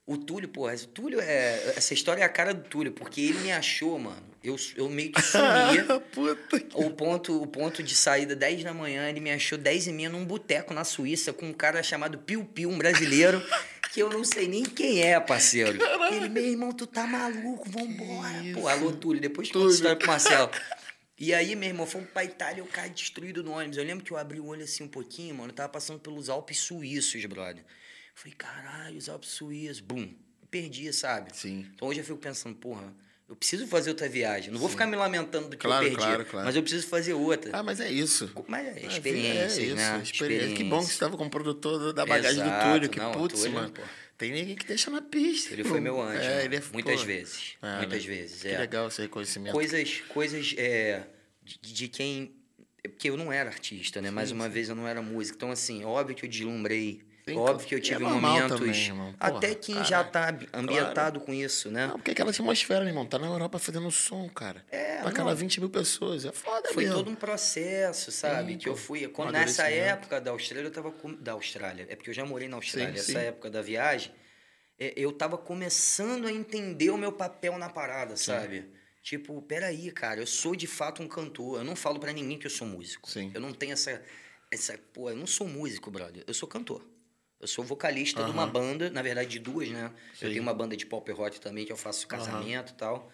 [0.08, 1.74] O Túlio, porra, o Túlio é.
[1.76, 4.24] Essa história é a cara do Túlio, porque ele me achou, mano.
[4.44, 6.00] Eu, eu meio que sumia.
[6.14, 6.78] Puta que...
[6.78, 10.10] O ponto, o ponto de saída 10 da manhã, ele me achou 10 e meia
[10.10, 13.44] num boteco na Suíça com um cara chamado Piu Piu, um brasileiro,
[13.92, 15.80] que eu não sei nem quem é, parceiro.
[16.12, 18.44] Ele, meu irmão, tu tá maluco, vambora.
[18.54, 20.52] Pô, alô, Túlio, depois conta a história pro Marcelo.
[21.17, 23.78] E aí, meu irmão, fomos pra Itália, o cara destruído no ônibus.
[23.78, 26.30] Eu lembro que eu abri o olho assim um pouquinho, mano, eu tava passando pelos
[26.30, 27.63] Alpes suíços, brother.
[28.13, 29.80] Falei, caralho, os Alpes suíços.
[29.80, 30.13] Bum,
[30.51, 31.36] perdi, sabe?
[31.36, 31.65] Sim.
[31.73, 32.93] Então hoje eu fico pensando, porra,
[33.30, 34.51] eu preciso fazer outra viagem.
[34.51, 36.04] Não vou ficar me lamentando do que Claro, eu perdi.
[36.06, 36.45] claro, claro.
[36.45, 37.51] Mas eu preciso fazer outra.
[37.58, 38.30] Ah, mas é isso.
[38.47, 40.01] Mas é Ah, experiências, é isso, né?
[40.04, 40.56] experiência.
[40.56, 42.89] Que bom que você estava com o produtor da bagagem Exato, do Túlio.
[42.89, 43.71] Que não, putz, Túlio, mano.
[43.71, 43.82] pô.
[44.17, 45.54] Tem ninguém que deixa na pista.
[45.54, 46.21] Ele foi meu anjo.
[46.21, 46.41] É, mano.
[46.41, 47.58] ele é, muitas pô, vezes.
[47.62, 48.15] é, muitas né?
[48.15, 48.41] vezes.
[48.41, 48.58] Que é.
[48.58, 49.54] legal esse reconhecimento.
[49.54, 51.04] Coisas, coisas é,
[51.43, 52.34] de, de quem.
[52.84, 54.10] é Porque eu não era artista, né?
[54.10, 55.36] Mais uma vez eu não era músico.
[55.36, 57.01] Então, assim, óbvio que eu deslumbrei.
[57.28, 58.60] Sim, óbvio que eu é tive normal momentos.
[58.60, 61.88] também, até quem já tá ambientado com isso, né?
[61.88, 64.64] Não, porque aquela atmosfera, meu irmão, tá na Europa fazendo som, cara.
[64.70, 65.38] É, Pra aquela não.
[65.38, 66.24] 20 mil pessoas.
[66.26, 66.98] É foda Foi mesmo.
[67.00, 68.54] todo um processo, sabe?
[68.54, 69.08] Sim, que eu fui.
[69.08, 70.92] Quando, nessa época da Austrália, eu tava.
[70.92, 71.88] Com, da Austrália.
[71.90, 72.94] É porque eu já morei na Austrália.
[72.94, 73.26] Sim, Essa sim.
[73.26, 74.12] época da viagem,
[74.80, 78.72] é, eu tava começando a entender o meu papel na parada, sabe?
[79.02, 81.58] Tipo, peraí, cara, eu sou de fato um cantor.
[81.60, 83.10] Eu não falo pra ninguém que eu sou músico.
[83.10, 83.32] Sim.
[83.34, 84.00] Eu não tenho essa.
[84.52, 86.24] essa pô, eu não sou músico, brother.
[86.28, 86.86] Eu sou cantor.
[87.46, 89.92] Eu sou vocalista de uma banda, na verdade de duas, né?
[90.14, 90.30] Eu Sim.
[90.30, 93.12] tenho uma banda de pop rock também, que eu faço casamento e tal.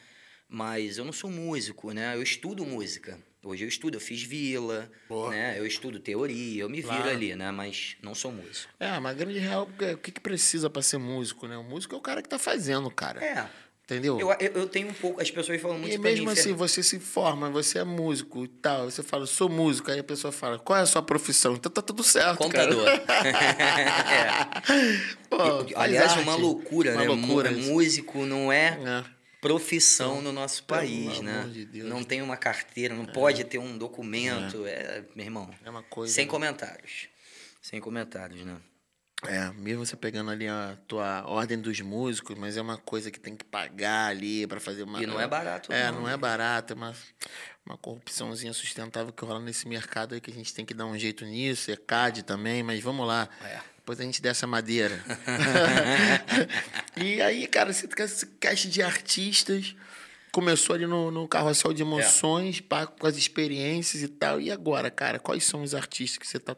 [0.47, 2.15] Mas eu não sou músico, né?
[2.15, 3.19] Eu estudo música.
[3.43, 5.31] Hoje eu estudo, eu fiz vila, Boa.
[5.31, 5.59] né?
[5.59, 7.09] Eu estudo teoria, eu me viro Claro.
[7.09, 7.51] ali, né?
[7.51, 8.71] Mas não sou músico.
[8.79, 11.57] É, mas grande real, porque o que, que precisa pra ser músico, né?
[11.57, 13.21] O músico é o cara que tá fazendo, cara.
[13.21, 13.49] É,
[13.91, 14.19] Entendeu?
[14.19, 15.21] eu, eu, eu tenho um pouco...
[15.21, 16.31] As pessoas falam muito E mesmo mim...
[16.31, 18.89] assim, Fer- você se forma, você é músico e tal.
[18.89, 19.91] Você fala, sou músico.
[19.91, 21.53] Aí a pessoa fala, qual é a sua profissão?
[21.55, 22.85] Então tá tudo certo, Contador.
[23.05, 24.61] cara.
[25.29, 26.23] Pô, faz Aliás, arte.
[26.23, 27.07] uma loucura, Uma né?
[27.07, 27.51] loucura.
[27.51, 29.03] Músico não é É.
[29.41, 31.49] profissão no nosso Pelo país, amor né?
[31.51, 31.89] de Deus.
[31.89, 34.65] Não tem uma carteira, não pode ter um documento.
[34.65, 35.49] É, meu irmão.
[35.65, 36.13] É uma coisa.
[36.13, 37.07] Sem comentários.
[37.61, 38.55] Sem comentários, né?
[39.27, 43.19] É, mesmo você pegando ali a tua ordem dos músicos, mas é uma coisa que
[43.19, 45.01] tem que pagar ali pra fazer uma.
[45.01, 46.01] E não é barato, É, não.
[46.01, 46.93] não é barato, é uma,
[47.63, 50.97] uma corrupçãozinha sustentável que rola nesse mercado aí que a gente tem que dar um
[50.97, 53.29] jeito nisso, é CAD também, mas vamos lá.
[53.43, 53.59] É.
[53.77, 55.03] Depois a gente desce a madeira.
[56.97, 59.75] e aí, cara, esse, esse cast de artistas
[60.31, 64.39] começou ali no, no carrossel de emoções, pá, com as experiências e tal.
[64.39, 66.55] E agora, cara, quais são os artistas que você tá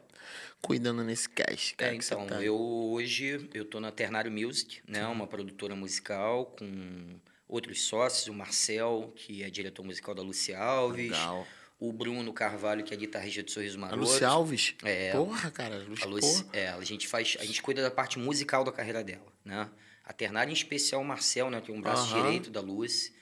[0.66, 1.74] cuidando nesse cast?
[1.76, 6.46] Cara, É, então, tá- eu hoje eu tô na Ternário Music, né, uma produtora musical
[6.58, 11.46] com outros sócios, o Marcel, que é diretor musical da Luci Alves, Legal.
[11.78, 14.00] o Bruno Carvalho, que é guitarrista de Sorriso A Maroto.
[14.00, 14.74] Luci Alves?
[14.82, 15.12] É.
[15.12, 15.78] Porra, cara.
[15.86, 19.04] Luci, A Luci, é, a gente faz, a gente cuida da parte musical da carreira
[19.04, 19.68] dela, né?
[20.04, 23.13] A Ternário, em especial o Marcel, né, que é um braço direito da Lucy,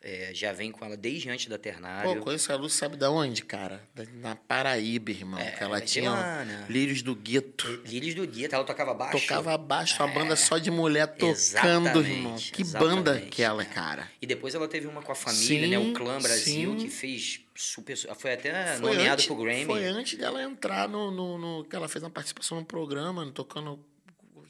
[0.00, 2.20] é, já vem com ela desde antes da Pô, Ternário.
[2.20, 3.82] conheço a Luci, sabe da onde, cara?
[3.94, 5.40] Da- Na Paraíba, irmão.
[5.40, 6.66] É, que ela tinha lá, né?
[6.68, 7.66] Lírios do Gueto.
[7.84, 9.18] Lírios do Guia, ela tocava baixo.
[9.20, 12.36] Tocava abaixo, a banda só de mulher tocando, irmão.
[12.36, 13.66] Que banda aquela, é.
[13.66, 14.08] cara.
[14.22, 15.84] E depois ela teve uma com a família, né?
[15.84, 16.84] Sim, O Clã Brasil, sim.
[16.84, 17.96] que fez super.
[18.16, 19.64] Foi até Foi nomeado antes, pro Grammy.
[19.64, 23.78] Foi antes dela entrar no, no, no- Que ela fez uma participação no programa, tocando.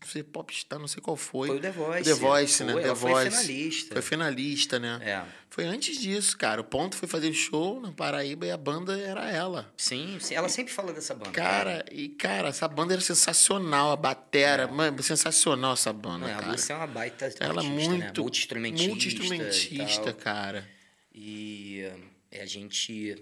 [0.00, 1.48] Não sei, Popstar, não sei qual foi.
[1.48, 2.04] Foi o The Voice.
[2.04, 2.72] The Voice, né?
[2.72, 3.30] Foi, The ela foi Voice.
[3.30, 3.92] finalista.
[3.94, 5.00] Foi finalista, né?
[5.02, 5.24] É.
[5.50, 6.61] Foi antes disso, cara.
[6.61, 9.72] O ponto foi fazer show na Paraíba e a banda era ela.
[9.76, 11.30] Sim, ela sempre fala dessa banda.
[11.32, 16.40] Cara, e cara, essa banda era sensacional, a batera, mano, sensacional essa banda, Não, a
[16.40, 16.52] cara.
[16.52, 17.96] Lúcia é uma baita Ela artista, né?
[17.98, 18.88] muito Multi-instrumentista.
[18.88, 20.14] multi-instrumentista, tal.
[20.14, 20.68] cara.
[21.14, 21.80] E
[22.30, 23.16] eh, a gente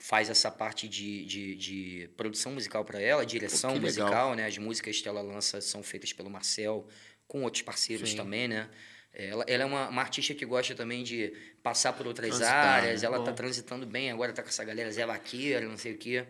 [0.00, 4.46] faz essa parte de, de, de produção musical para ela, direção Pô, musical, né?
[4.46, 6.88] As músicas que ela lança são feitas pelo Marcel,
[7.28, 8.16] com outros parceiros Sim.
[8.16, 8.68] também, né?
[9.12, 11.32] Ela, ela é uma, uma artista que gosta também de
[11.62, 13.02] passar por outras Transitar, áreas.
[13.02, 13.06] né?
[13.06, 13.24] Ela Bom.
[13.24, 16.24] tá transitando bem, agora tá com essa galera Zé Vaqueira, não sei o quê.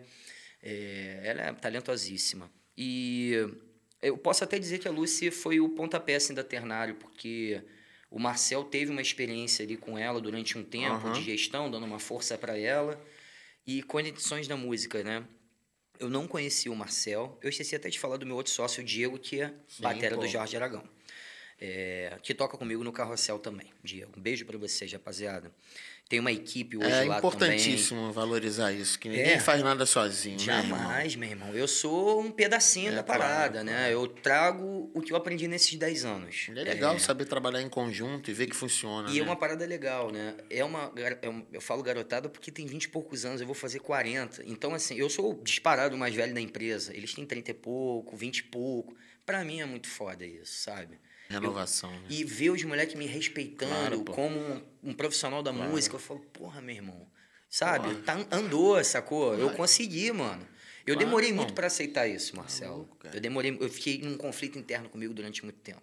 [0.61, 2.51] É, ela é talentosíssima.
[2.77, 3.33] E
[4.01, 7.61] eu posso até dizer que a Lucy foi o pontapé assim, da Ternário, porque
[8.09, 11.13] o Marcel teve uma experiência ali com ela durante um tempo Aham.
[11.13, 13.01] de gestão, dando uma força para ela.
[13.65, 15.25] E condições da música, né?
[15.99, 17.37] Eu não conhecia o Marcel.
[17.41, 20.15] Eu esqueci até de falar do meu outro sócio, o Diego, que é Sim, batera
[20.15, 20.21] pô.
[20.21, 20.83] do Jorge Aragão.
[21.63, 23.67] É, que toca comigo no Carrossel também.
[23.83, 25.51] Diego, um beijo para vocês, rapaziada.
[26.09, 29.39] Tem uma equipe hoje É lá importantíssimo valorizar isso, que ninguém É.
[29.39, 30.55] faz nada sozinho, também.
[30.57, 30.79] né, irmão?
[30.79, 31.53] Jamais, meu irmão.
[31.53, 33.71] Eu sou um pedacinho É, da claro, parada, né?
[33.73, 33.91] claro.
[33.93, 36.47] Eu trago o que eu aprendi nesses 10 anos.
[36.49, 39.19] É legal saber trabalhar em conjunto e ver que funciona, E né?
[39.19, 40.35] é uma parada legal, né?
[40.49, 43.55] É uma, é um- eu falo garotada porque tem 20 e poucos anos, eu vou
[43.55, 44.41] fazer 40.
[44.47, 46.91] Então, assim, eu sou o disparado mais velho da empresa.
[46.93, 48.95] Eles têm 30 e pouco, 20 e pouco.
[49.25, 50.99] Pra mim é muito foda isso, sabe?
[51.31, 52.05] Renovação, né?
[52.09, 55.71] E ver os moleques me respeitando Claro, como um, um profissional da Claro.
[55.71, 57.07] música, eu falo, porra, meu irmão.
[57.49, 57.89] Sabe?
[57.89, 58.01] Porra.
[58.03, 59.33] Tá, andou, sacou?
[59.33, 59.57] Eu Claro.
[59.57, 60.47] consegui, mano.
[60.85, 62.85] Eu demorei muito pra aceitar isso, Marcelo.
[62.99, 63.15] cara.
[63.15, 65.81] eu demorei, eu fiquei num conflito interno comigo durante muito tempo.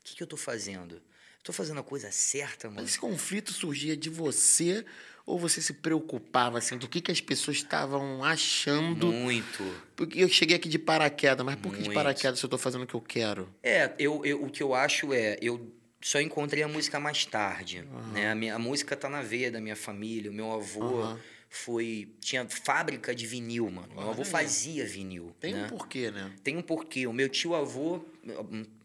[0.00, 0.96] O que, que eu tô fazendo?
[0.96, 2.80] Eu tô fazendo a coisa certa, mano.
[2.82, 4.84] Mas esse conflito surgia de você
[5.24, 9.12] ou você se preocupava, assim, do que, que as pessoas estavam achando?
[9.12, 9.62] Muito.
[9.94, 11.94] Porque eu cheguei aqui de paraquedas, mas por que de Muito.
[11.94, 13.48] paraquedas se eu tô fazendo o que eu quero?
[13.62, 17.84] É, eu, eu, o que eu acho é, eu só encontrei a música mais tarde,
[18.12, 18.30] né?
[18.30, 21.20] A, minha, a música tá na veia da minha família, o meu avô Aham.
[21.48, 22.08] foi...
[22.20, 23.94] Tinha fábrica de vinil, mano.
[23.94, 25.64] Meu avô fazia vinil, Tem né?
[25.64, 26.32] um porquê, né?
[26.42, 27.06] Tem um porquê.
[27.06, 28.04] O meu tio-avô,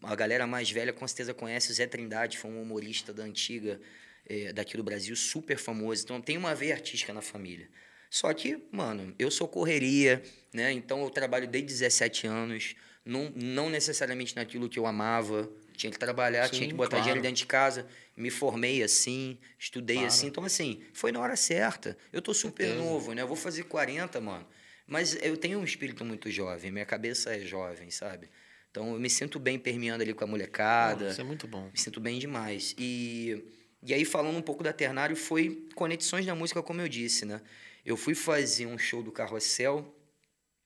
[0.04, 3.80] a galera mais velha com certeza conhece, o Zé Trindade, foi um humorista da antiga,
[4.28, 6.04] eh, daqui do Brasil, super famoso.
[6.04, 7.68] Então tem uma veia artística na família.
[8.10, 10.72] Só que, mano, eu sou correria, né?
[10.72, 15.50] Então eu trabalho desde 17 anos, não, não necessariamente naquilo que eu amava.
[15.76, 17.02] Tinha que trabalhar, Sim, tinha que botar claro.
[17.04, 17.86] dinheiro dentro de casa.
[18.16, 20.08] Me formei assim, estudei Claro.
[20.08, 20.26] assim.
[20.26, 21.96] Então, assim, foi na hora certa.
[22.12, 22.82] Eu tô super Certeza.
[22.82, 23.22] novo, né?
[23.22, 24.46] Eu vou fazer 40, mano.
[24.86, 28.28] Mas eu tenho um espírito muito jovem, minha cabeça é jovem, sabe?
[28.70, 31.64] Então eu me sinto bem permeando ali com a molecada, Isso é muito bom.
[31.72, 32.74] me sinto bem demais.
[32.78, 33.44] E,
[33.82, 37.40] e aí, falando um pouco da Ternário, foi conexões da música, como eu disse, né?
[37.84, 39.94] Eu fui fazer um show do Carrossel,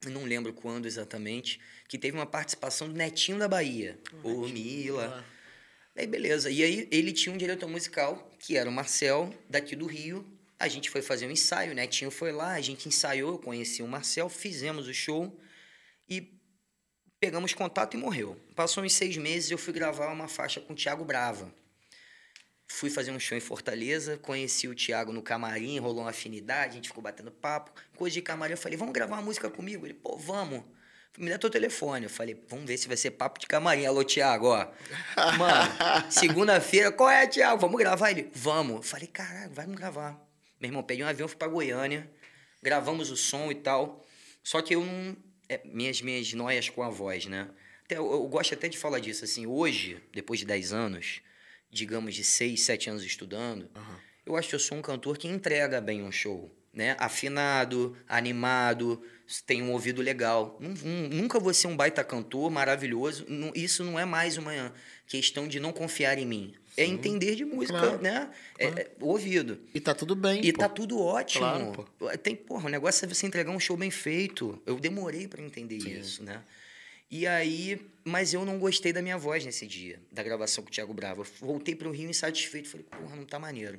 [0.06, 5.24] não lembro quando exatamente, que teve uma participação do Netinho da Bahia, o Mila.
[5.94, 6.50] Aí, beleza.
[6.50, 10.26] E aí, ele tinha um diretor musical, que era o Marcel, daqui do Rio.
[10.58, 13.82] A gente foi fazer um ensaio, o Netinho foi lá, a gente ensaiou, eu conheci
[13.82, 15.38] o Marcel, fizemos o show
[16.08, 16.40] e
[17.20, 18.40] pegamos contato e morreu.
[18.56, 21.52] Passou uns seis meses, eu fui gravar uma faixa com o Thiago Brava.
[22.74, 26.74] Fui fazer um show em Fortaleza, conheci o Thiago no camarim, rolou uma afinidade, a
[26.76, 27.70] gente ficou batendo papo.
[27.94, 29.86] Coisa de camarim, eu falei, vamos gravar uma música comigo?
[29.86, 30.64] Ele, pô, vamos.
[31.18, 32.06] Me dá teu telefone.
[32.06, 33.84] Eu falei, vamos ver se vai ser papo de camarim.
[33.84, 34.68] Alô, Thiago, ó.
[35.38, 35.70] Mano,
[36.10, 37.60] segunda-feira, qual é, Thiago?
[37.60, 38.10] Vamos gravar?
[38.10, 38.76] Ele, vamos.
[38.76, 40.18] Eu falei, caralho, vamos gravar.
[40.58, 42.10] Meu irmão, peguei um avião, fui pra Goiânia,
[42.62, 44.02] gravamos o som e tal.
[44.42, 45.14] Só que eu não.
[45.46, 47.50] é, minhas, minhas noias com a voz, né?
[47.84, 51.20] Até, eu, eu gosto até de falar disso, assim, hoje, depois de 10 anos,
[51.72, 53.96] digamos de 6, 7 anos estudando, Aham.
[54.26, 56.94] eu acho que eu sou um cantor que entrega bem um show, né?
[56.98, 59.02] Afinado, animado,
[59.46, 60.58] tem um ouvido legal.
[60.60, 63.26] Nun- nun- Nunca vou ser um baita cantor maravilhoso.
[63.54, 64.72] Isso não é mais uma
[65.06, 66.54] questão de não confiar em mim.
[66.76, 68.00] É entender de música, Claro.
[68.02, 68.30] né?
[68.58, 69.60] É, é o ouvido.
[69.74, 70.58] E tá tudo bem, E pô.
[70.60, 71.44] tá tudo ótimo.
[71.98, 74.60] Claro, Tem, porra, o negócio é você entregar um show bem feito.
[74.64, 76.42] Eu demorei pra entender isso, né?
[77.12, 80.72] E aí, mas eu não gostei da minha voz nesse dia, da gravação com o
[80.72, 81.20] Thiago Bravo.
[81.20, 83.78] Eu voltei pro Rio insatisfeito, falei, porra, não tá maneiro.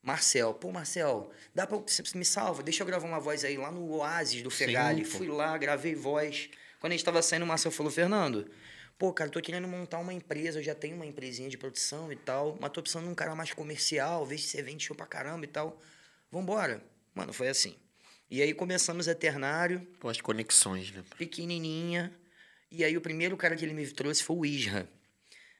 [0.00, 3.72] Marcel, pô, Marcel, dá pra você me salva, deixa eu gravar uma voz aí lá
[3.72, 5.04] no Oasis do Fegali.
[5.04, 6.48] Fui lá, gravei voz.
[6.78, 8.48] Quando a gente tava saindo, o Marcel falou, Fernando,
[8.96, 12.16] pô, cara, tô querendo montar uma empresa, eu já tenho uma empresinha de produção e
[12.16, 15.06] tal, mas tô precisando de um cara mais comercial, vejo se você vende show pra
[15.06, 15.82] caramba e tal.
[16.30, 16.80] Vambora.
[17.16, 17.74] Mano, foi assim.
[18.30, 21.02] E aí começamos a Ternário, Pô, as conexões, né?
[21.18, 22.16] pequenininha.
[22.70, 24.88] E aí o primeiro cara que ele me trouxe foi o Isra.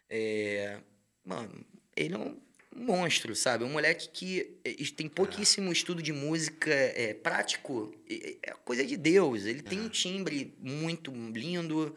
[0.08, 0.78] É,
[1.24, 1.64] mano,
[1.96, 2.36] ele é um
[2.74, 3.64] monstro, sabe?
[3.64, 7.92] Um moleque que eh, tem pouquíssimo estudo de música é, prático.
[8.08, 9.44] É é coisa de Deus.
[9.44, 11.94] Ele tem um timbre muito lindo.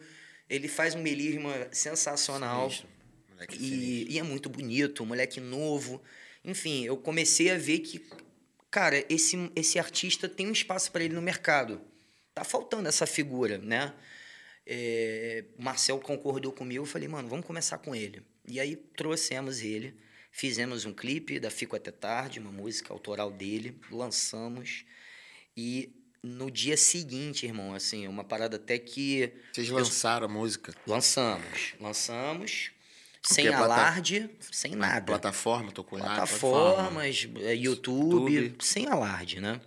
[0.48, 2.72] Ele faz um melisma sensacional.
[3.58, 6.02] E, e é muito bonito, um moleque novo.
[6.44, 8.04] Enfim, eu comecei a ver que,
[8.70, 11.80] cara, esse, esse artista tem um espaço para ele no mercado.
[12.34, 13.94] Tá faltando essa figura, né?
[14.66, 18.22] É, Marcel concordou comigo, eu falei, mano, vamos começar com ele.
[18.46, 19.94] E aí trouxemos ele,
[20.30, 24.84] fizemos um clipe da Fico Até Tarde, uma música autoral dele, lançamos.
[25.56, 30.74] E no dia seguinte, irmão, assim, uma parada até que Vocês lançaram a música.
[30.86, 31.74] Lançamos.
[31.78, 32.70] Lançamos.
[33.22, 35.06] Sem é plata- alarde, sem nada.
[35.06, 38.64] Plataforma, tocou Plataformas, é, YouTube, YouTube.
[38.64, 39.60] sem alarde, né?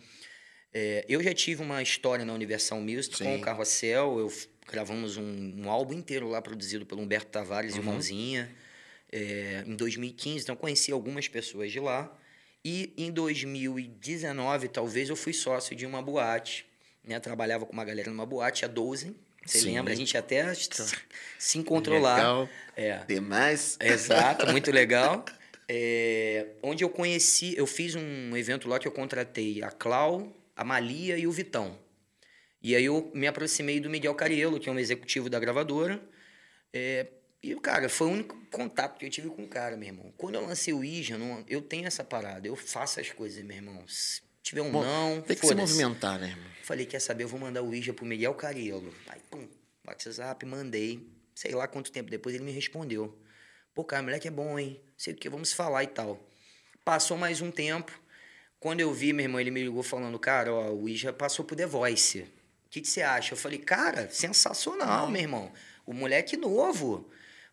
[0.71, 3.37] É, eu já tive uma história na Universal Music com Sim.
[3.37, 4.19] o Carrossel.
[4.19, 4.31] Eu
[4.71, 7.77] gravamos um, um álbum inteiro lá produzido pelo Humberto Tavares Uhum.
[7.77, 8.55] e o Mãozinha
[9.11, 10.43] é, em 2015.
[10.43, 12.11] Então conheci algumas pessoas de lá.
[12.65, 16.65] E em 2019, talvez, eu fui sócio de uma boate.
[17.03, 17.19] Né?
[17.19, 19.15] Trabalhava com uma galera numa boate, a Dozen.
[19.45, 19.75] Você Sim.
[19.75, 19.93] lembra?
[19.93, 20.93] A gente até se-
[21.57, 22.15] encontrou lá.
[22.15, 22.49] Legal.
[22.75, 22.97] É.
[23.07, 23.77] Demais.
[23.81, 25.23] Exato, muito legal.
[25.69, 30.63] É, onde eu conheci, eu fiz um evento lá que eu contratei a Clau, a
[30.63, 31.77] Malia e o Vitão.
[32.67, 36.01] E aí eu me aproximei do Miguel Cariello, que é um executivo da gravadora.
[36.73, 37.07] É,
[37.41, 40.13] e o cara, foi o único contato que eu tive com o cara, meu irmão.
[40.17, 43.55] Quando eu lancei o Ija, não- eu tenho essa parada, eu faço as coisas, meu
[43.55, 43.87] irmão.
[43.87, 46.45] Se tiver um Bom, não, Tem que se movimentar, né, irmão?
[46.61, 48.93] Falei, quer saber, eu vou mandar o Ija pro Miguel Cariello.
[49.07, 49.47] Aí, pum,
[49.87, 51.07] WhatsApp, mandei.
[51.33, 53.17] Sei lá quanto tempo depois ele me respondeu.
[53.73, 54.81] Pô, cara, moleque é bom, hein?
[54.97, 56.21] Sei o que, vamos falar e tal.
[56.83, 57.97] Passou mais um tempo.
[58.59, 61.55] Quando eu vi, meu irmão, ele me ligou falando, cara, ó, o Ija passou pro
[61.55, 62.25] The Voice.
[62.67, 63.33] O que, que você acha?
[63.33, 65.53] Eu falei, cara, sensacional, meu irmão.
[65.85, 67.09] O moleque novo.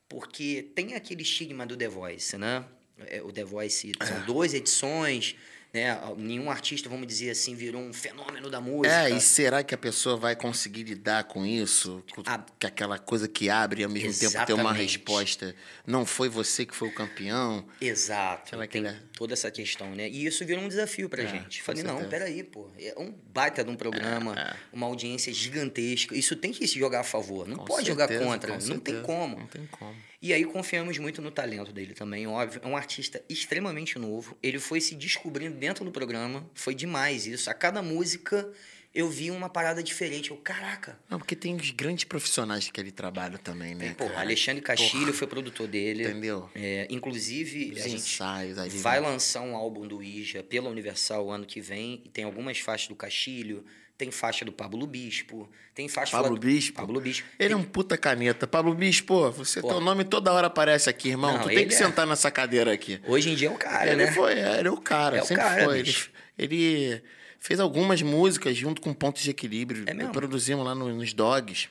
[0.08, 2.64] Porque tem aquele estigma do The Voice, né?
[3.06, 5.36] É, O The Voice são 12 edições,
[5.74, 6.00] né?
[6.16, 8.94] Nenhum artista, vamos dizer assim, virou um fenômeno da música.
[8.94, 12.02] É, e será que a pessoa vai conseguir lidar com isso?
[12.14, 14.82] Com, com aquela coisa que abre e ao mesmo tempo ter uma Exatamente.
[14.82, 15.54] resposta.
[15.86, 17.66] Não foi você que foi o campeão.
[17.80, 18.54] Exato.
[18.54, 20.08] Aquela- tem aquela- toda essa questão, né?
[20.08, 21.62] E isso virou um desafio pra É, gente.
[21.62, 22.10] Falei, não, certeza.
[22.10, 22.70] peraí, pô.
[22.78, 24.56] É um baita de um programa, É, é.
[24.72, 26.16] uma audiência gigantesca.
[26.16, 27.48] Isso tem que se jogar a favor.
[27.48, 28.52] Não Com pode jogar certeza, contra.
[28.52, 29.02] com não tem certeza.
[29.02, 29.38] como.
[29.38, 29.94] Não tem como.
[30.24, 32.58] E aí confiamos muito no talento dele também, óbvio.
[32.64, 34.34] É um artista extremamente novo.
[34.42, 36.48] Ele foi se descobrindo dentro do programa.
[36.54, 37.50] Foi demais isso.
[37.50, 38.50] A cada música
[38.94, 40.30] eu vi uma parada diferente.
[40.30, 40.98] Eu, caraca.
[41.10, 43.94] Não, porque tem os grandes profissionais que ele trabalha também, né?
[43.98, 44.20] Pô, cara?
[44.20, 46.04] Alexandre Castilho foi produtor dele.
[46.04, 46.48] Entendeu?
[46.54, 49.06] É, inclusive, Os a gente ensaios vai né?
[49.06, 52.00] lançar um álbum do Ija pela Universal ano que vem.
[52.02, 53.62] E tem algumas faixas do Castilho,
[53.96, 56.74] tem faixa do Pablo Bispo, tem faixa Pablo fala- Bispo?
[56.76, 57.26] Pablo Bispo.
[57.38, 58.46] Ele é um puta caneta.
[58.46, 59.68] Pablo Bispo, você, Pô.
[59.68, 61.32] teu nome toda hora aparece aqui, irmão.
[61.34, 63.00] Não, tu tem que é- sentar nessa cadeira aqui.
[63.06, 64.12] Hoje em dia é o cara, ele né?
[64.12, 65.78] foi, é, ele é o cara, É o sempre cara, foi.
[65.78, 65.94] Ele,
[66.38, 67.02] ele
[67.38, 69.84] fez algumas músicas junto com Pontos de Equilíbrio.
[69.86, 70.12] É mesmo?
[70.12, 71.68] Produzimos lá no- nos Dogs.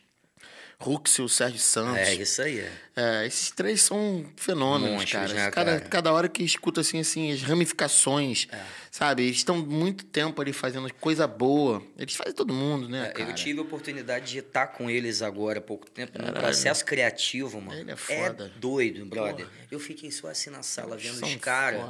[0.80, 1.98] Rux e o Sérgio Santos.
[1.98, 2.68] É, isso aí.
[2.96, 5.34] É, esses três são fenômenos, Monstros, cara.
[5.34, 5.90] né, cada, cara?
[5.90, 8.62] cada hora que escuta assim, assim, as ramificações, É.
[8.92, 9.24] sabe?
[9.24, 11.82] Eles estão muito tempo ali fazendo coisa boa.
[11.98, 13.30] Eles fazem todo mundo, né, É, cara?
[13.32, 16.44] Eu tive a oportunidade de estar com eles agora há pouco tempo, num Caralho.
[16.44, 17.80] processo criativo, mano.
[17.80, 18.52] Ele é foda.
[18.58, 19.48] doido, brother.
[19.72, 21.82] Eu fiquei só assim na sala vendo São os caras.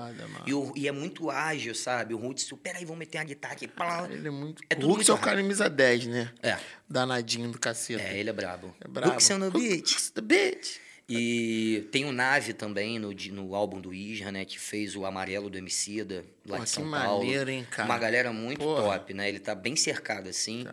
[0.45, 2.13] E, e é muito ágil, sabe?
[2.13, 3.67] O Roots, peraí, vamos meter a guitarra aqui.
[3.67, 4.07] Pá.
[4.09, 4.63] Ele é muito.
[4.69, 5.35] É o muito é o rápido.
[5.35, 6.31] camisa 10, né?
[6.41, 6.57] É,
[6.89, 8.01] Danadinho do cacete.
[8.01, 8.72] é, ele é brabo.
[8.81, 9.11] É brabo.
[9.11, 9.89] Roots on the beat.
[9.89, 10.81] Rooks the beat.
[11.07, 14.45] E tem o Nave também no, no álbum do Isra, né?
[14.45, 17.19] Que fez o Amarelo do Emicida, lá Pô, de que São Paulo.
[17.19, 17.89] maneiro, hein, cara?
[17.89, 18.99] Uma galera muito Porra.
[18.99, 19.27] top, né?
[19.27, 20.65] Ele tá bem cercado, assim.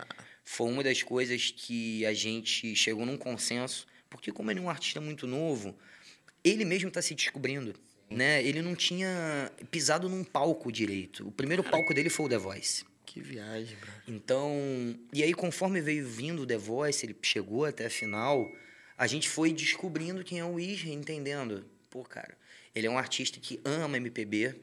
[0.45, 3.87] Foi uma das coisas que a gente chegou num consenso.
[4.09, 5.77] Porque como ele é um artista muito novo,
[6.43, 7.75] ele mesmo tá se descobrindo,
[8.11, 8.43] né?
[8.43, 11.27] Ele não tinha pisado num palco direito.
[11.29, 12.85] O primeiro palco dele foi o The Voice.
[13.13, 13.91] Que viagem, bro.
[14.07, 14.53] Então,
[15.13, 18.49] e aí conforme veio vindo o The Voice, ele chegou até a final,
[18.97, 21.65] a gente foi descobrindo quem é o Isra, entendendo.
[21.91, 22.39] Pô, cara,
[22.73, 24.55] ele é um artista que ama MPB,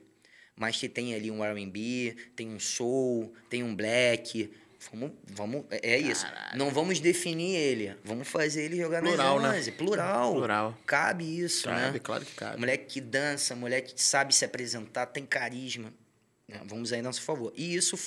[0.55, 4.49] mas que tem ali um R&B, tem um soul, tem um black.
[4.93, 6.25] Vamos, vamos, é é isso.
[6.25, 6.57] Caralho.
[6.57, 9.47] Não vamos definir ele, vamos fazer ele jogar Plural, né?
[9.49, 9.71] nas 11.
[9.73, 10.33] Plural.
[10.36, 10.77] Plural.
[10.86, 11.99] Cabe isso, Cabe, né?
[11.99, 12.60] claro que cabe.
[12.62, 15.93] Moleque que dança, moleque que sabe se apresentar, tem carisma.
[16.47, 16.62] né?
[16.65, 17.51] Vamos aí a nosso favor.
[17.57, 17.97] E isso,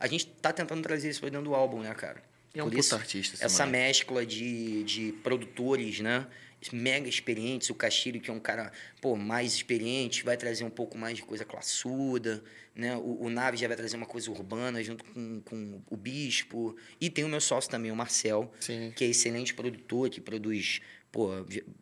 [0.00, 2.22] a gente tá tentando trazer isso pra dentro do álbum, né, cara?
[2.54, 3.84] É um Por puta isso, artista Essa moleque.
[3.86, 6.26] mescla de, de produtores, né?
[6.72, 7.70] Mega experientes.
[7.70, 8.70] O Castilho, que é um cara,
[9.00, 12.42] pô, mais experiente, vai trazer um pouco mais de coisa classuda,
[12.74, 12.94] né?
[12.96, 16.76] O, o Nave já vai trazer uma coisa urbana junto com, com o Bispo.
[17.00, 18.92] E tem o meu sócio também, o Marcel, Sim.
[18.94, 20.80] que é excelente produtor, que produz.
[21.10, 21.30] Pô,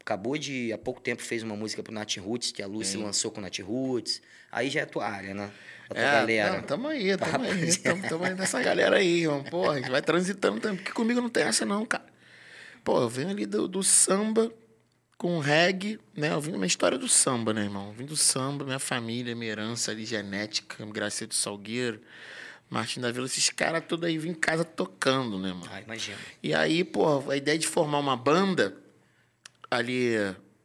[0.01, 0.73] acabou de.
[0.73, 3.43] Há pouco tempo fez uma música pro Nat Roots, que a Lucy lançou com o
[3.43, 4.23] Nat Roots.
[4.51, 5.51] Aí já é tua área, né?
[5.91, 6.53] A tua É, galera.
[6.57, 9.43] não, tamo aí, tamo aí, tamo, tamo aí nessa galera aí, irmão.
[9.45, 12.07] Porra, a gente vai transitando também, porque comigo não tem essa não, cara.
[12.83, 14.51] Pô, eu venho ali do, do samba
[15.19, 16.33] com reggae, né?
[16.33, 17.89] Eu vim minha história do samba, né, irmão?
[17.89, 22.01] Eu vim do samba, minha família, minha herança ali genética, Graceto Salgueiro,
[22.71, 25.69] Martin da Vila, esses caras todos aí vim em casa tocando, né, mano?
[25.73, 26.19] Ah, imagina.
[26.41, 28.77] E aí, pô, a ideia de formar uma banda
[29.69, 30.13] ali,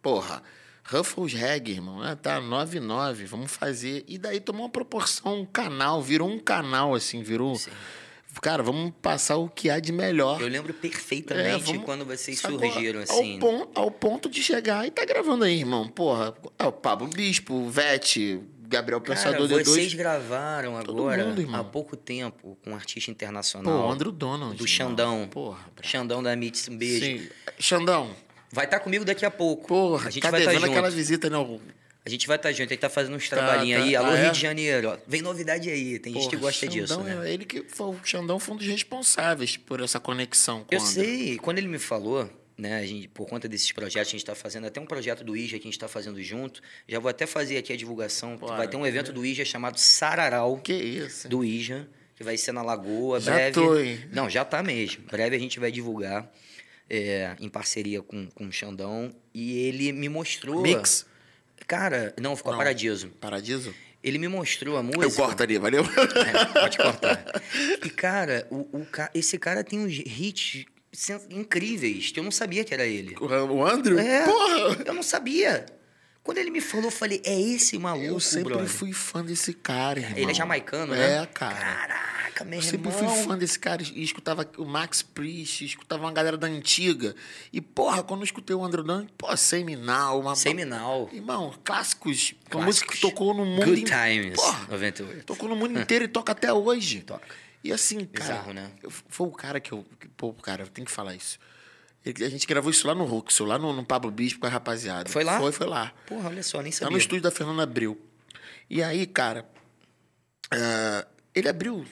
[0.03, 0.43] porra,
[0.85, 2.15] Ruffles Reggae, irmão, né?
[2.15, 4.03] tá 9-9, vamos fazer.
[4.07, 7.55] E daí tomou uma proporção, um canal, virou um canal, assim, virou.
[7.55, 7.71] Sim.
[8.41, 10.41] Cara, vamos passar o que há de melhor.
[10.41, 12.59] Eu lembro perfeitamente É, vamos- quando vocês Sacou?
[12.59, 13.39] surgiram, ao, assim.
[13.75, 15.87] ao ponto de chegar e tá gravando aí, irmão.
[15.87, 19.65] Porra, é o Pablo Bispo, o Vete, Gabriel Cara, Pensador D2.
[19.65, 23.87] vocês gravaram agora, mundo, há pouco tempo, com um artista Pô, internacional.
[23.87, 24.57] o Andrew Donald.
[24.57, 24.67] Do.
[24.67, 25.27] Xandão.
[25.29, 25.87] Porra, bravo.
[25.89, 27.05] Xandão da Mits, um beijo.
[27.23, 27.29] Sim.
[27.59, 28.09] Xandão,
[28.51, 29.67] Vai estar comigo daqui a pouco.
[29.67, 30.77] porra, a gente tá vai estar devendo junto.
[30.77, 31.59] aquela visita, não.
[32.05, 33.85] A gente vai estar junto, ele tá fazendo uns Tá, trabalhinhos tá.
[33.87, 33.95] aí.
[33.95, 34.23] Alô, Ah, é?
[34.23, 34.97] Rio de Janeiro, ó.
[35.07, 37.29] Vem novidade aí, tem gente que Porra, gosta disso, Xandão né?
[37.29, 40.79] é ele que foi, o Xandão foi um dos responsáveis por essa conexão com Eu
[40.81, 44.23] sei, quando ele me falou, né, a gente, por conta desses projetos que a gente
[44.23, 47.09] está fazendo, até um projeto do IJA que a gente está fazendo junto, já vou
[47.09, 48.35] até fazer aqui a divulgação.
[48.35, 51.29] Bora, vai ter um evento do IJA chamado Sararau Que isso?
[51.29, 51.87] do IJA,
[52.17, 53.53] que vai ser na Lagoa, Já breve.
[53.53, 53.99] tô, hein?
[54.11, 55.05] Não, já tá mesmo.
[55.09, 56.29] Breve a gente vai divulgar
[56.89, 59.15] é, em parceria com, com o Xandão.
[59.33, 60.61] E ele me mostrou.
[60.61, 61.05] Mix?
[61.67, 62.57] Cara, não, ficou Não.
[62.59, 63.09] Paradiso.
[63.19, 63.73] Paradiso?
[64.03, 65.05] Ele me mostrou a música.
[65.05, 65.83] Eu cortaria, valeu?
[65.83, 67.23] É, pode cortar.
[67.83, 70.65] E, cara, o, o esse cara tem uns hits
[71.29, 73.15] incríveis, que eu não sabia que era ele.
[73.19, 73.97] O Andrew?
[73.97, 74.83] É, Porra!
[74.85, 75.65] eu não sabia.
[76.21, 78.67] Quando ele me falou, eu falei, é esse maluco, Eu sempre brother.
[78.69, 80.17] fui fã desse cara, irmão.
[80.17, 81.21] Ele é jamaicano, né?
[81.21, 81.55] É, cara.
[81.55, 82.02] Caraca,
[82.43, 83.09] meu Eu sempre irmão.
[83.15, 87.15] fui fã desse cara e escutava o Max Priest, escutava uma galera da antiga.
[87.51, 90.35] E, porra, quando eu escutei o Andrew Dan, pô, Seminal, uma.
[90.35, 91.09] Seminal.
[91.11, 92.33] Irmão, clássicos.
[92.33, 92.65] Uma Clássicos.
[92.65, 95.25] música que tocou no mundo Good in- Times, Porra, 98.
[95.25, 97.01] tocou no mundo inteiro e toca até hoje.
[97.01, 97.27] Toca.
[97.63, 98.33] E assim, cara.
[98.35, 98.71] Bizarro, né?
[99.07, 99.85] Foi o cara que eu.
[100.17, 101.39] pô, cara, eu tenho que falar isso.
[102.05, 105.09] A gente gravou isso lá no Ruxo, lá no, no Pablo Bispo com a rapaziada.
[105.09, 105.39] Foi lá?
[105.39, 105.93] Foi, foi lá.
[106.05, 106.91] Porra, olha só, nem sabia.
[106.91, 107.97] no estúdio da Fernanda Abril.
[108.69, 109.47] E aí, cara,
[110.51, 111.85] ah, ele abriu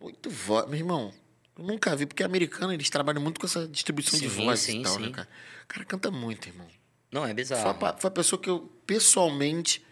[0.00, 0.70] oito vozes.
[0.70, 1.12] Meu irmão,
[1.58, 4.80] eu nunca vi, porque americano eles trabalham muito com essa distribuição de Sim, vozes sim,
[4.80, 5.02] e tal, sim.
[5.02, 5.28] né, cara?
[5.64, 6.66] O cara canta muito, irmão.
[7.12, 7.78] Não, é Foi a, bizarro.
[7.98, 9.84] foi a pessoa que eu pessoalmente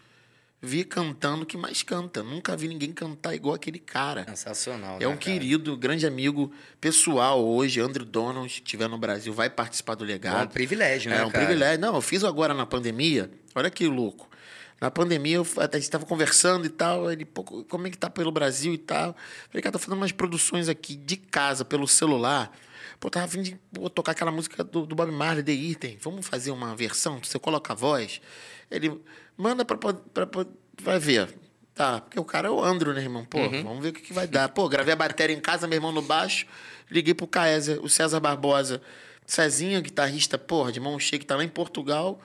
[0.61, 2.23] vi cantando que mais canta.
[2.23, 4.25] Nunca vi ninguém cantar igual aquele cara.
[4.29, 5.21] Sensacional, É né, um cara?
[5.21, 10.07] querido, grande amigo pessoal hoje, Andrew Donald, se estiver no Brasil, vai participar do É
[10.07, 10.51] um legado.
[10.53, 11.45] privilégio, né, É um cara?
[11.45, 11.81] privilégio.
[11.81, 13.31] Não, eu fiz agora na pandemia.
[13.55, 14.28] Olha que louco.
[14.81, 17.11] Na pandemia, eu, a gente estava conversando e tal.
[17.11, 19.17] Ele, pô, como é que tá pelo Brasil e tal?
[19.49, 22.51] Falei, cara, tô fazendo umas produções aqui de casa, pelo celular.
[23.01, 25.99] Pô, tava vindo de pô, tocar aquela música do, do Bob Marley, The Item.
[26.01, 27.19] Vamos fazer uma versão?
[27.23, 28.21] Você coloca a voz.
[28.71, 29.01] Ele
[29.37, 30.47] manda pra, pra, pra-
[30.81, 31.35] Vai ver.
[31.75, 33.25] Tá, porque o cara é o Andro, né, irmão?
[33.25, 33.63] Pô, Uhum.
[33.65, 34.49] vamos ver o que, que vai dar.
[34.49, 36.45] Pô, gravei a bateria em casa, meu irmão no baixo.
[36.91, 38.81] Liguei pro Caézer, o César Barbosa.
[39.27, 42.21] Cezinha, guitarrista, porra, de mão cheia, que tá lá em Portugal.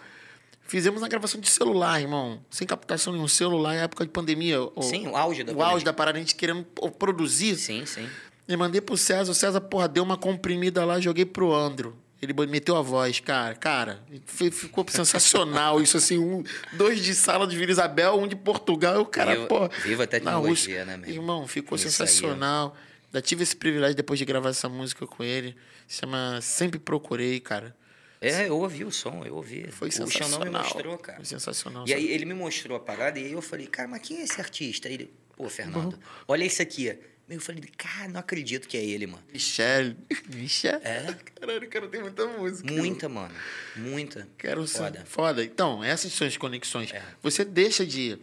[0.66, 2.41] Fizemos uma gravação de celular, irmão.
[2.49, 4.61] Sem captação nenhum celular, em época de pandemia.
[4.61, 5.74] O, Sim, o auge da o pandemia.
[5.74, 6.64] auge da parada, a gente querendo
[6.97, 7.55] produzir.
[7.57, 8.09] Sim, sim.
[8.47, 11.95] E mandei pro César, o César, porra, deu uma comprimida lá, joguei pro Andro.
[12.22, 15.82] Ele meteu a voz, cara, cara, fi- ficou sensacional.
[15.82, 16.41] Isso assim, um,
[16.72, 19.70] dois de sala de Vila Isabel, um de Portugal, o cara, Viva- pô.
[19.84, 21.09] viva a na tecnologia, né, meu?
[21.09, 22.76] Irmão, ficou Isso aí, sensacional.
[23.14, 25.53] Já tive esse privilégio depois de gravar essa música com ele.
[25.86, 27.76] Se chama Sempre Procurei, cara.
[28.24, 29.69] É, eu ouvi o som, eu ouvi.
[29.71, 30.63] Foi o Xandão me sensacional.
[30.63, 31.17] mostrou, cara.
[31.17, 31.86] Foi sensacional.
[31.88, 34.24] E aí ele me mostrou a parada e aí eu falei, cara, mas quem é
[34.24, 34.88] esse artista?
[34.88, 36.97] Aí ele, pô, Fernando, olha isso aqui.
[37.30, 39.24] Eu falei, cara, não acredito que é ele, mano.
[39.32, 39.95] Michelle.
[40.36, 40.82] Michelle?
[40.84, 41.15] É?
[41.36, 42.71] Caralho, cara, tem muita música.
[42.71, 43.34] Muita, mano.
[43.76, 44.28] Muita.
[44.38, 44.99] Quero Foda.
[44.99, 45.05] ser.
[45.05, 45.43] Foda.
[45.43, 46.91] Então, essas são as conexões.
[46.91, 47.01] É.
[47.21, 48.19] Você deixa de,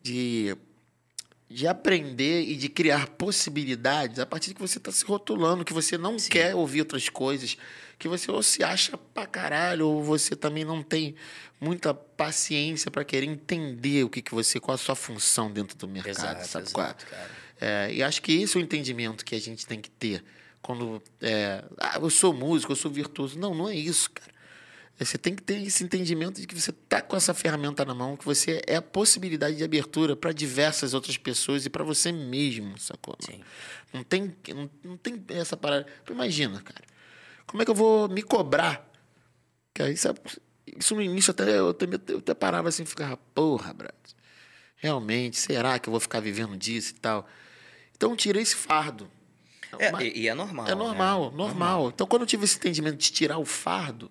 [0.00, 0.56] de,
[1.48, 5.72] de aprender e de criar possibilidades a partir de que você está se rotulando, que
[5.72, 7.58] você não quer ouvir outras coisas,
[8.00, 11.14] que você ou se acha pra caralho, ou você também não tem
[11.60, 15.86] muita paciência para querer entender o que, que você, qual a sua função dentro do
[15.86, 16.16] mercado.
[16.16, 16.68] Exato, sabe é?
[16.70, 17.30] exato, cara.
[17.60, 20.24] É, e acho que esse é o entendimento que a gente tem que ter.
[20.62, 21.02] Quando.
[21.20, 23.38] É, ah, eu sou músico, eu sou virtuoso.
[23.38, 24.32] Não, não é isso, cara.
[24.98, 27.94] É, Você tem que ter esse entendimento de que você tá com essa ferramenta na
[27.94, 32.10] mão, que você é a possibilidade de abertura para diversas outras pessoas e para você
[32.10, 33.14] mesmo, sacou?
[33.20, 33.42] Sim.
[33.92, 35.86] Não tem, não, não tem essa parada.
[36.08, 36.89] Imagina, cara.
[37.50, 38.88] Como é que eu vou me cobrar?
[39.74, 40.14] Cara, isso, é-
[40.78, 43.94] isso no início até eu, até, eu até parava assim ficava, porra, brother.
[44.76, 47.26] Realmente, será que eu vou ficar vivendo disso e tal?
[47.96, 49.10] Então tirei esse fardo.
[49.78, 50.66] É, Mas- e, é normal.
[50.66, 50.74] é né?
[50.76, 51.88] normal, normal.
[51.88, 54.10] Então, quando eu tive esse entendimento de tirar o fardo,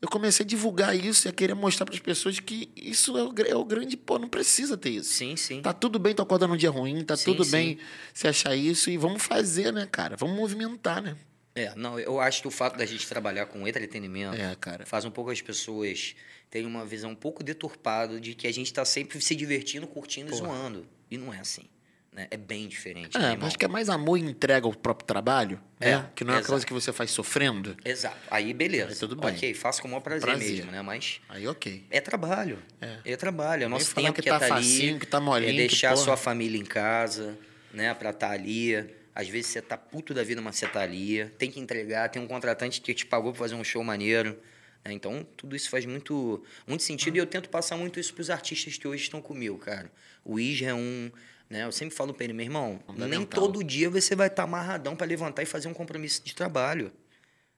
[0.00, 3.22] eu comecei a divulgar isso e a querer mostrar para as pessoas que isso é
[3.22, 3.96] o, é o grande.
[3.96, 5.12] Pô, não precisa ter isso.
[5.12, 5.62] Sim, sim.
[5.62, 7.50] Tá tudo bem tu acordar num dia ruim, tá Sim, tudo sim.
[7.52, 7.78] bem
[8.12, 10.16] se achar isso e vamos fazer, né, cara?
[10.16, 11.16] Vamos movimentar, né?
[11.54, 14.86] É, não, eu acho que o fato da gente trabalhar com entretenimento É, cara.
[14.86, 16.14] faz um pouco as pessoas
[16.50, 20.32] terem uma visão um pouco deturpada de que a gente tá sempre se divertindo, curtindo
[20.32, 20.86] e zoando.
[21.10, 21.62] E não é assim.
[22.10, 22.26] Né?
[22.30, 23.16] É bem diferente.
[23.18, 23.46] né, É, irmão?
[23.48, 26.10] acho que é mais amor e entrega ao próprio trabalho, É, né?
[26.14, 26.50] Que não é exato.
[26.52, 27.74] coisa que você faz sofrendo.
[27.82, 28.18] Exato.
[28.30, 28.90] Aí, beleza.
[28.90, 29.30] Aí tudo bem.
[29.30, 30.50] Ok, faço com o maior prazer, Prazer.
[30.56, 30.82] mesmo, né?
[30.82, 31.86] Mas Aí, ok.
[31.90, 32.58] é trabalho.
[33.04, 33.62] É, trabalho.
[33.62, 35.00] É o Nem nosso tempo que que, tá é tá facinho, ali.
[35.00, 36.04] que tá molinho, É deixar a porra.
[36.04, 37.38] sua família em casa,
[37.72, 37.94] né?
[37.94, 38.74] Pra estar ali.
[39.14, 41.26] Às vezes você tá puto da vida, mas você tá ali.
[41.38, 42.08] Tem que entregar.
[42.08, 44.38] Tem um contratante que te pagou pra fazer um show maneiro.
[44.84, 44.92] né?
[44.92, 48.30] Então, tudo isso faz muito, muito sentido e eu tento passar muito isso para os
[48.30, 49.90] artistas que hoje estão comigo, cara.
[50.24, 51.10] O Ija é um.
[51.50, 51.64] Né?
[51.64, 54.96] Eu sempre falo para ele, meu irmão, nem todo dia você vai estar tá amarradão
[54.96, 56.90] para levantar e fazer um compromisso de trabalho.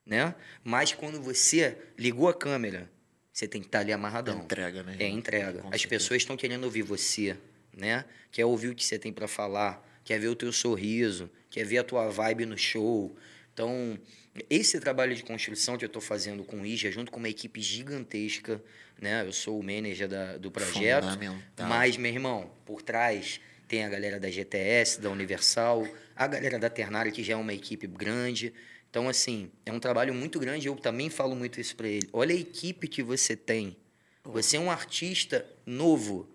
[0.05, 0.35] Né?
[0.65, 2.91] Mas quando você ligou a câmera,
[3.33, 4.41] você tem que estar tá ali amarradão.
[4.41, 4.97] É entrega, né?
[4.99, 5.65] É entrega.
[5.71, 7.37] As pessoas estão querendo ouvir você,
[7.77, 8.05] né?
[8.31, 11.79] Quer ouvir o que você tem para falar, quer ver o teu sorriso, quer ver
[11.79, 13.17] a tua vibe no show.
[13.53, 13.99] Então,
[14.51, 17.61] esse trabalho de construção que eu estou fazendo com o IJA, junto com uma equipe
[17.61, 18.63] gigantesca,
[19.01, 19.27] né?
[19.27, 21.07] Eu sou o manager da, do projeto.
[21.69, 26.69] Mas, meu irmão, por trás tem a galera da GTS, da Universal, a galera da
[26.69, 28.53] Ternário, que já é uma equipe grande.
[28.91, 30.69] Então, assim, é um trabalho muito grande.
[30.69, 32.09] Eu também falo muito isso para ele.
[32.13, 33.77] Olha a equipe que você tem.
[34.25, 36.29] Você é um artista novo.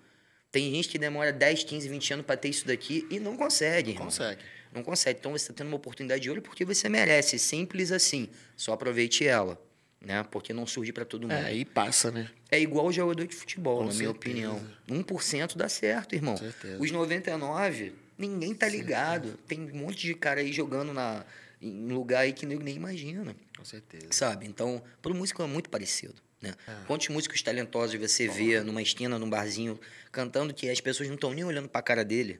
[0.51, 3.93] Tem gente que demora 10, 15, 20 anos para ter isso daqui e não consegue.
[3.93, 4.41] Não consegue.
[4.73, 5.19] Não consegue.
[5.19, 7.37] Então você está tendo uma oportunidade de olho porque você merece.
[7.37, 8.29] Simples assim.
[8.55, 9.61] Só aproveite ela.
[10.01, 10.23] Né?
[10.31, 11.33] Porque não surge para todo mundo.
[11.33, 12.31] É, e passa, né?
[12.49, 14.13] É igual o jogador de futebol, Com na certeza.
[14.13, 14.61] minha opinião.
[14.87, 16.35] 1% dá certo, irmão.
[16.35, 16.81] Com certeza.
[16.81, 19.37] Os 99, ninguém tá ligado.
[19.45, 21.25] Tem um monte de cara aí jogando na,
[21.61, 23.35] em lugar aí que nem, nem imagina.
[23.57, 24.07] Com certeza.
[24.11, 24.47] Sabe?
[24.47, 26.15] Então, pro músico é muito parecido.
[26.41, 26.53] Né?
[26.67, 26.75] É.
[26.87, 29.79] Quantos músicos talentosos você vê numa esquina, num barzinho,
[30.11, 32.39] cantando que as pessoas não estão nem olhando para a cara dele.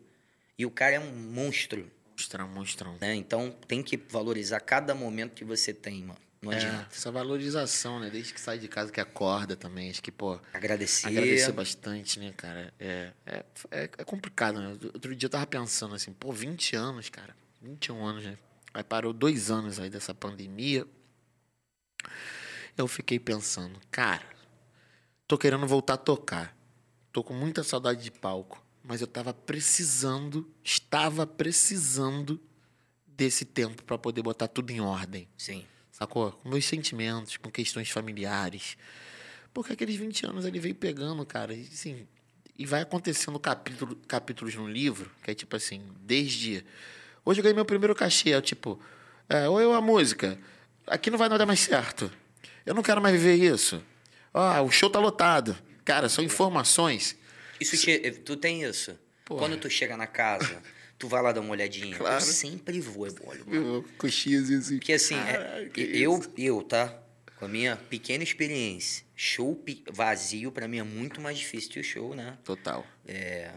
[0.57, 1.89] E o cara é um monstro.
[2.11, 2.97] Monstrão, monstrão.
[2.99, 3.15] Né?
[3.15, 6.19] Então tem que valorizar cada momento que você tem, mano.
[6.41, 6.87] Não é, adianta.
[6.91, 8.09] Essa valorização, né?
[8.09, 9.89] Desde que sai de casa que acorda também.
[9.89, 10.39] Acho que, pô.
[10.53, 11.07] Agradecer.
[11.07, 12.73] Agradecer bastante, né, cara?
[12.79, 14.77] É, é, é, é complicado, né?
[14.93, 17.35] Outro dia eu tava pensando assim, pô, 20 anos, cara.
[17.61, 18.37] 21 anos, né?
[18.73, 20.85] Aí parou dois anos aí dessa pandemia.
[22.79, 24.25] Eu fiquei pensando, cara,
[25.27, 26.57] tô querendo voltar a tocar.
[27.11, 32.39] Tô com muita saudade de palco mas eu estava precisando, estava precisando
[33.05, 35.27] desse tempo para poder botar tudo em ordem.
[35.37, 35.63] Sim.
[35.91, 36.31] Sacou?
[36.31, 38.77] Com meus sentimentos, com questões familiares.
[39.53, 42.07] Porque aqueles 20 anos ele veio pegando, cara, e assim,
[42.57, 46.65] e vai acontecendo capítulo, capítulos no livro, que é tipo assim, desde
[47.23, 48.79] hoje eu ganhei meu primeiro cachê, é tipo,
[49.27, 50.39] é, ou eu a música,
[50.87, 52.11] aqui não vai dar mais certo.
[52.65, 53.83] Eu não quero mais viver isso.
[54.33, 55.57] Ah, o show tá lotado.
[55.83, 57.17] Cara, são informações
[57.59, 58.97] isso te, tu tem isso.
[59.25, 59.41] Porra.
[59.41, 60.61] Quando tu chega na casa,
[60.97, 61.95] tu vai lá dar uma olhadinha.
[61.97, 62.15] Claro.
[62.15, 63.85] Eu sempre vou, eu olho.
[63.97, 64.77] Coxinhas assim.
[64.77, 66.97] Porque assim, é, eu, eu, tá?
[67.37, 71.83] Com a minha pequena experiência, show vazio para mim é muito mais difícil que o
[71.83, 72.37] show, né?
[72.43, 72.85] Total.
[73.07, 73.51] É,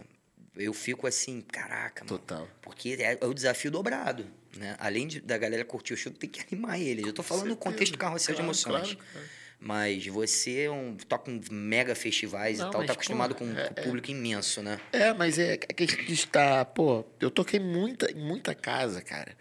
[0.55, 2.17] eu fico assim, caraca, mano.
[2.17, 2.47] Total.
[2.61, 4.25] Porque é, é o desafio dobrado,
[4.57, 4.75] né?
[4.79, 7.05] Além de, da galera curtir o show, tem que animar eles.
[7.05, 8.93] Eu tô falando no contexto do carrossel claro, de emoções.
[8.93, 9.27] Claro, claro.
[9.59, 13.51] Mas você é um, toca em mega festivais Não, e tal, tá acostumado pô, com,
[13.51, 13.83] é, com é.
[13.83, 14.77] público é, imenso, né?
[14.91, 16.65] É, mas é, é que a gente está.
[16.65, 19.37] Pô, eu toquei muita, em muita casa, cara.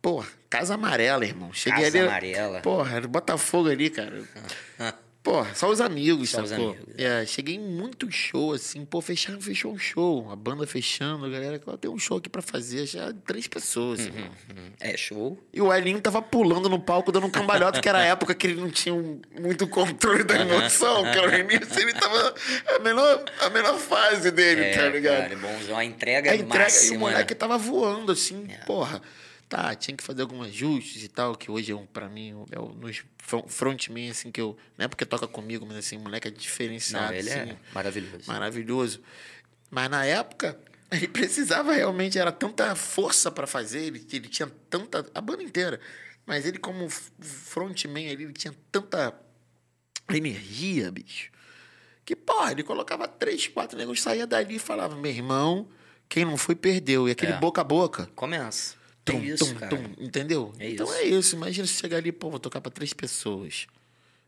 [0.00, 1.52] Pô, Casa Amarela, irmão.
[1.52, 2.06] Cheguei casa ali.
[2.06, 2.60] Amarela.
[2.60, 4.22] Porra, Botafogo ali, cara.
[5.24, 6.72] Pô, só os amigos, só sacou?
[6.72, 6.94] Os amigos.
[6.98, 10.30] É, cheguei em muito show, assim, pô, fechando, fechou um show.
[10.30, 14.00] A banda fechando, a galera, tem um show aqui pra fazer, já três pessoas.
[14.00, 14.12] Uhum,
[14.50, 14.72] uhum.
[14.78, 15.38] É, show.
[15.50, 18.48] E o Elinho tava pulando no palco, dando um cambalhota, que era a época que
[18.48, 18.94] ele não tinha
[19.40, 22.34] muito controle da emoção, que era o início, ele tava
[22.76, 25.22] a menor, a menor fase dele, é, tá ligado?
[25.22, 26.92] Cara, bonzão, a entrega a entrega, máxima.
[26.92, 27.38] E o moleque né?
[27.38, 28.62] tava voando, assim, é.
[28.66, 29.00] porra.
[29.48, 32.58] Tá, tinha que fazer alguns ajustes e tal, que hoje, é um, pra mim, é
[32.58, 33.04] o, nos
[33.48, 34.56] frontman, assim, que eu...
[34.76, 37.56] Não é porque toca comigo, mas, assim, o moleque é diferenciado, não, ele assim, é
[37.72, 38.24] maravilhoso.
[38.26, 39.02] Maravilhoso.
[39.70, 40.58] Mas, na época,
[40.90, 42.18] ele precisava realmente...
[42.18, 45.06] Era tanta força para fazer, ele, ele tinha tanta...
[45.14, 45.78] A banda inteira.
[46.26, 49.14] Mas ele, como frontman, ele, ele tinha tanta
[50.08, 51.30] energia, bicho.
[52.04, 55.68] Que, porra, ele colocava três, quatro negócios, saía dali e falava, meu irmão,
[56.08, 57.08] quem não foi, perdeu.
[57.08, 57.38] E aquele é.
[57.38, 58.08] boca a boca.
[58.14, 58.76] Começa.
[59.04, 59.76] Tum, é isso, tum, cara.
[59.76, 60.52] tum, entendeu?
[60.58, 60.94] É então isso.
[60.94, 61.36] é isso.
[61.36, 63.66] Imagina se chegar ali, pô, vou tocar para três pessoas.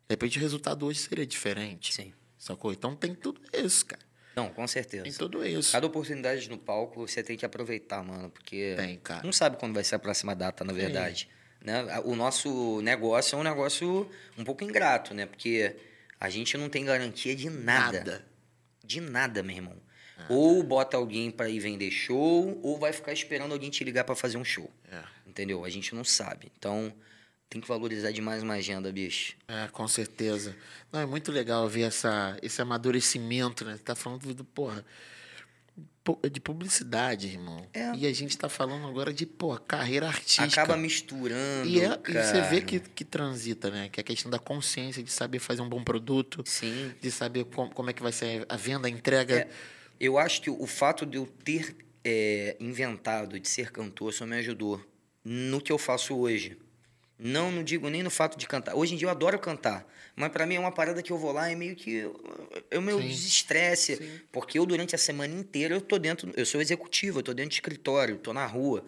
[0.09, 1.95] De repente o resultado hoje seria diferente.
[1.95, 2.12] Sim.
[2.39, 2.72] Sacou?
[2.72, 4.03] Então tem tudo isso, cara.
[4.37, 5.05] Não, com certeza.
[5.05, 5.72] Tem tudo isso.
[5.72, 9.22] Cada oportunidade no palco você tem que aproveitar, mano, porque tem, cara.
[9.24, 11.29] não sabe quando vai ser a próxima data, na verdade.
[11.64, 11.83] Né?
[12.05, 15.24] O nosso negócio é um negócio um pouco ingrato, né?
[15.24, 15.74] Porque
[16.20, 17.99] a gente não tem garantia de nada.
[17.99, 18.27] Nada.
[18.85, 19.77] De nada, meu irmão.
[20.19, 24.05] Ah, ou bota alguém para ir vender show, ou vai ficar esperando alguém te ligar
[24.05, 24.71] para fazer um show.
[24.91, 25.03] É.
[25.27, 25.64] Entendeu?
[25.64, 26.51] A gente não sabe.
[26.57, 26.93] Então,
[27.49, 29.37] tem que valorizar demais uma agenda, bicho.
[29.47, 30.57] É, com certeza.
[30.91, 33.77] Não, é muito legal ver essa, esse amadurecimento, né?
[33.77, 34.85] Você tá falando do, porra,
[36.31, 37.67] de publicidade, irmão.
[37.73, 37.93] É.
[37.95, 40.62] E a gente tá falando agora de, porra, carreira artística.
[40.62, 41.69] Acaba misturando.
[41.69, 43.89] E, é, e você vê que, que transita, né?
[43.89, 46.43] Que é a questão da consciência, de saber fazer um bom produto.
[46.47, 46.93] Sim.
[47.01, 49.41] De saber como, como é que vai ser a venda, a entrega.
[49.41, 49.49] É.
[49.99, 54.37] Eu acho que o fato de eu ter é, inventado de ser cantor só me
[54.37, 54.85] ajudou
[55.25, 56.57] no que eu faço hoje.
[57.19, 58.75] Não, não digo nem no fato de cantar.
[58.77, 59.87] Hoje em dia eu adoro cantar.
[60.15, 62.09] Mas para mim é uma parada que eu vou lá e meio que
[62.71, 63.09] é o meu Sim.
[63.09, 63.97] desestresse.
[63.97, 64.21] Sim.
[64.31, 66.31] Porque eu, durante a semana inteira, eu tô dentro.
[66.37, 68.85] Eu sou executivo, eu tô dentro de escritório, tô na rua.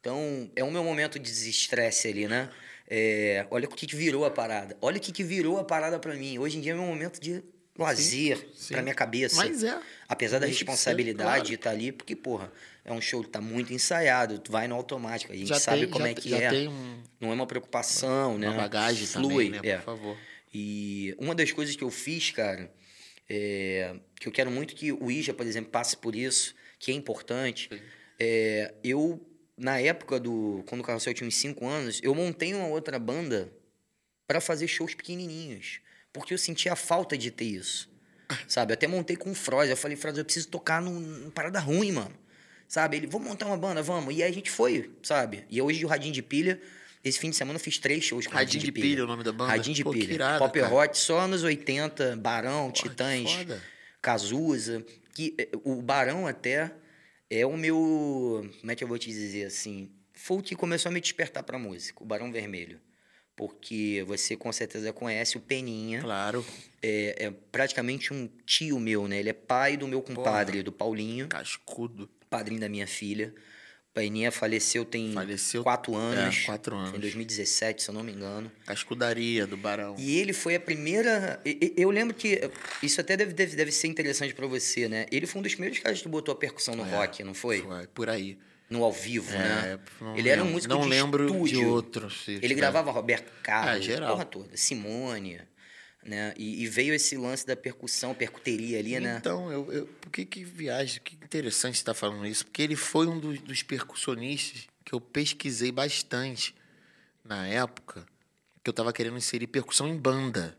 [0.00, 2.50] Então, é o meu momento de desestresse ali, né?
[2.88, 4.76] É, olha o que, que virou a parada.
[4.80, 6.38] Olha o que, que virou a parada para mim.
[6.38, 7.42] Hoje em dia é meu momento de
[7.78, 8.74] lazer sim.
[8.74, 9.36] pra minha cabeça.
[9.36, 9.80] Mas é.
[10.08, 11.44] Apesar da que ser, responsabilidade claro.
[11.44, 12.52] de estar ali, porque, porra,
[12.84, 15.82] é um show que tá muito ensaiado, tu vai no automático, a gente Já sabe
[15.82, 16.68] tem, como já, é que é.
[16.68, 18.48] um- Não é uma preocupação, né?
[18.48, 19.60] uma bagagem Flui, também, né?
[19.62, 19.76] é.
[19.76, 20.16] Por favor.
[20.52, 22.72] E uma das coisas que eu fiz, cara,
[23.28, 26.94] é, que eu quero muito que o Ija, por exemplo, passe por isso, que é
[26.94, 27.70] importante.
[28.18, 29.20] É, eu,
[29.56, 30.64] na época do.
[30.66, 33.52] Quando o Carrossel tinha uns 5 anos, eu montei uma outra banda
[34.26, 35.80] para fazer shows pequenininhos.
[36.18, 37.88] Porque eu sentia a falta de ter isso.
[38.46, 38.72] Sabe?
[38.72, 39.70] Eu até montei com o Froz.
[39.70, 42.14] Eu falei, Froz, eu preciso tocar num, numa parada ruim, mano.
[42.66, 42.98] Sabe?
[42.98, 44.14] Ele, vamos montar uma banda, vamos.
[44.14, 45.44] E aí a gente foi, sabe?
[45.48, 46.60] E hoje o Radinho de Pilha,
[47.02, 49.06] esse fim de semana eu fiz três shows com o Radinho de Pilha, é o
[49.06, 49.52] nome da banda?
[49.52, 50.12] Radinho de Pô, Pilha.
[50.12, 50.74] irado, Pop cara.
[50.74, 53.30] Hot só anos 80, Barão, que Titãs.
[54.02, 54.84] Cazuza.
[55.14, 56.70] Que, eh, o Barão até
[57.30, 58.46] é o meu.
[58.60, 59.90] Como é que eu vou te dizer assim?
[60.12, 62.80] Foi o que começou a me despertar pra música, o Barão Vermelho.
[63.38, 66.00] Porque você com certeza conhece o Peninha.
[66.02, 66.44] Claro.
[66.82, 69.18] É, é praticamente um tio meu, né?
[69.20, 72.10] Ele é pai do meu compadre, do Paulinho, Cascudo.
[72.28, 73.32] padrinho da minha filha.
[73.94, 76.36] Peninha faleceu tem Faleceu- quatro anos.
[76.42, 76.90] É, quatro anos.
[76.90, 78.50] Foi em 2017, se eu não me engano.
[78.66, 79.94] Cascudaria do Barão.
[79.98, 81.40] E ele foi a primeira.
[81.76, 82.40] Eu lembro que.
[82.82, 85.06] Isso até deve, deve, deve ser interessante pra você, né?
[85.10, 87.62] Ele foi um dos primeiros caras que botou a percussão no É, rock, não foi?
[87.62, 88.36] Foi, por aí.
[88.70, 89.78] No ao vivo, né?
[90.00, 91.68] É, não Ele era um músico Não de lembro de estúdio.
[91.70, 92.10] outro.
[92.10, 92.54] se Ele tiver.
[92.56, 94.10] gravava Roberto Carlos, É, geral.
[94.12, 95.40] porra toda, Simone,
[96.04, 96.34] né?
[96.36, 99.16] E, e veio esse lance da percussão, percuteria ali, né?
[99.20, 101.00] Então, eu, eu, por que que viagem?
[101.02, 102.44] Que interessante você estar falando isso.
[102.44, 106.54] Porque ele foi um dos, dos percussionistas que eu pesquisei bastante
[107.24, 108.06] na época
[108.62, 110.56] que eu tava querendo inserir percussão em banda.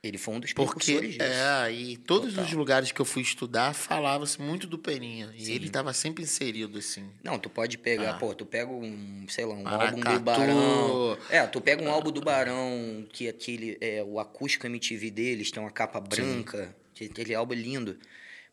[0.00, 1.18] Ele foi um dos Porque, disso.
[1.20, 2.44] é, e todos Total.
[2.44, 5.32] os lugares que eu fui estudar falava-se muito do Peninha.
[5.36, 5.52] E Sim.
[5.54, 7.10] ele tava sempre inserido, assim.
[7.24, 8.14] Não, tu pode pegar, Ah.
[8.18, 9.96] pô, tu pega um, sei lá, um Maracatu.
[9.96, 11.18] álbum do Barão.
[11.28, 15.60] É, tu pega um álbum do Barão, que aquele, é, o acústico MTV deles tem
[15.60, 17.98] uma capa branca, que aquele álbum é lindo.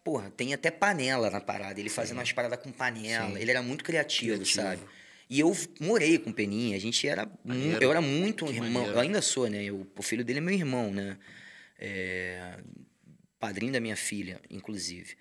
[0.03, 3.37] Porra, tem até panela na parada, ele fazendo umas paradas com panela, Sim.
[3.39, 4.61] ele era muito criativo, Criativo.
[4.63, 4.81] sabe?
[5.29, 7.27] E eu morei com o Peninha, a gente era.
[7.43, 7.81] Maneiro.
[7.83, 8.93] Eu era muito Que irmão, maneiro.
[8.95, 9.63] eu ainda sou, né?
[9.63, 11.17] Eu, o filho dele é meu irmão, né?
[11.79, 12.57] É,
[13.39, 15.15] padrinho da minha filha, inclusive.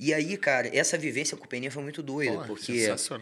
[0.00, 2.72] E aí, cara, essa vivência com o Peninha foi muito doida, Porra, porque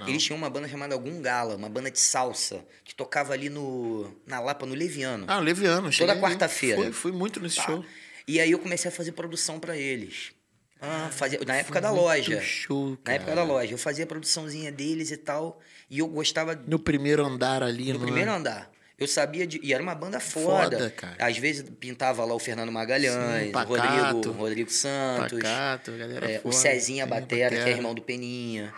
[0.07, 4.41] eles tinham uma banda chamada Gungala, uma banda de salsa, que tocava ali no, na
[4.41, 5.27] Lapa, no Leviano.
[5.29, 5.89] Ah, Leviano.
[5.89, 6.21] aí.
[6.21, 6.81] quarta-feira.
[6.85, 7.65] Fui, fui muito nesse Tá.
[7.65, 7.85] show.
[8.27, 10.33] E aí eu comecei a fazer produção pra eles.
[10.81, 12.41] Ah, fazia, na época da loja.
[12.41, 13.17] show, Na cara.
[13.17, 13.75] época da loja.
[13.75, 15.61] Eu fazia a produçãozinha deles e tal.
[15.91, 18.07] E eu gostava No primeiro andar ali, no não é?
[18.07, 18.71] primeiro andar.
[18.97, 19.59] Eu sabia de.
[19.63, 20.77] E era uma banda foda.
[20.79, 21.17] Foda, cara.
[21.27, 23.75] Às vezes pintava lá o Fernando Magalhães, Sim, o Pacato.
[24.13, 25.39] Rodrigo, Rodrigo Santos.
[25.39, 26.55] Pacato, galera É, o foda.
[26.55, 27.77] Cezinha Sim, Batera, que é Batera.
[27.77, 28.73] irmão do Peninha.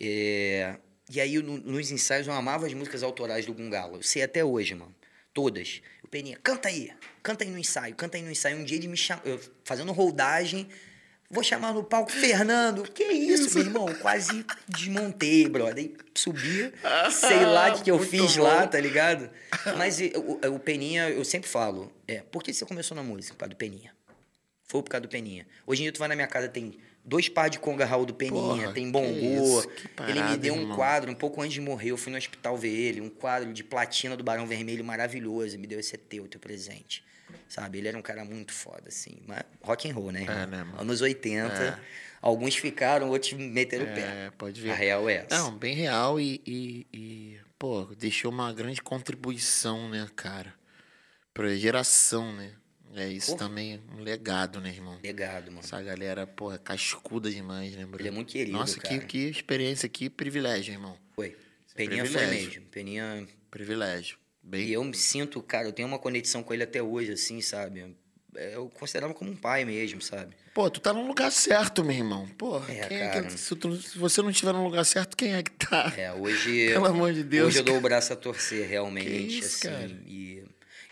[0.00, 0.76] É,
[1.10, 3.96] E aí, no- nos ensaios, eu amava as músicas autorais do Gungalo.
[3.96, 4.94] Eu sei até hoje, mano.
[5.34, 5.82] Todas.
[6.02, 6.90] O Peninha, canta aí.
[7.22, 8.56] Canta aí no ensaio, canta aí no ensaio.
[8.56, 10.68] Um dia ele me chamou, eu fazendo rodagem.
[11.30, 12.82] Vou chamar no palco Fernando.
[12.84, 13.94] Que isso, meu irmão?
[14.00, 15.84] Quase desmontei, brother.
[15.84, 16.72] Aí subi,
[17.10, 18.44] sei lá o que, que eu fiz bom.
[18.44, 19.28] lá, tá ligado?
[19.76, 19.98] Mas
[20.52, 23.34] o, Peninha, eu sempre falo, é, por que você começou na música?
[23.34, 23.92] Por causa do Peninha.
[24.66, 25.46] Foi por causa do Peninha.
[25.66, 28.14] Hoje em dia tu vai na minha casa, tem dois par de conga Raul do
[28.14, 29.58] Peninha, Porra, tem bongô.
[29.58, 29.68] isso,
[30.08, 30.76] ele me deu um irmão.
[30.76, 33.62] quadro, um pouco antes de morrer, eu fui no hospital ver ele, um quadro de
[33.62, 35.58] platina do Barão Vermelho maravilhoso.
[35.58, 37.04] Me deu esse é teu, teu presente.
[37.48, 37.78] Sabe?
[37.78, 39.18] Ele era um cara muito foda, assim.
[39.26, 40.36] Mas rock and roll, né, irmão?
[40.38, 40.80] É, né, mano?
[40.80, 41.54] Anos 80.
[41.54, 41.78] É.
[42.20, 44.00] Alguns ficaram, outros meteram o pé.
[44.00, 44.70] É, pode ver.
[44.70, 45.38] A real é essa.
[45.38, 50.54] Não, bem real e, e, e, pô, deixou uma grande contribuição, né, cara?
[51.34, 52.52] Pra geração, né?
[52.96, 53.48] É isso Porra.
[53.48, 54.98] também, um legado, né, irmão?
[55.02, 55.58] Legado, mano.
[55.58, 58.00] Essa galera, porra, cascuda demais, né, bro?
[58.00, 59.00] Ele é muito querido, Nossa, que, cara.
[59.00, 60.96] que experiência, que privilégio, irmão.
[61.14, 61.36] Foi.
[61.74, 62.48] Peninha foi privilégio.
[62.48, 62.66] mesmo.
[62.70, 64.16] Peninha Privilégio.
[64.44, 67.40] Bem, E eu me sinto, cara, eu tenho uma conexão com ele até hoje, assim,
[67.40, 67.96] sabe?
[68.36, 70.34] É, Eu considerava como um pai mesmo, sabe?
[70.52, 72.28] Pô, tu tá no lugar certo, meu irmão.
[72.38, 73.26] Porra, É, quem é cara.
[73.26, 75.92] que, se, tu- se você não estiver no lugar certo, quem é que tá?
[75.96, 76.68] É, hoje.
[76.72, 77.48] Pelo amor de Deus.
[77.48, 79.68] Hoje eu dou o braço a torcer, realmente, Que isso, assim.
[79.68, 80.00] cara.
[80.06, 80.44] E,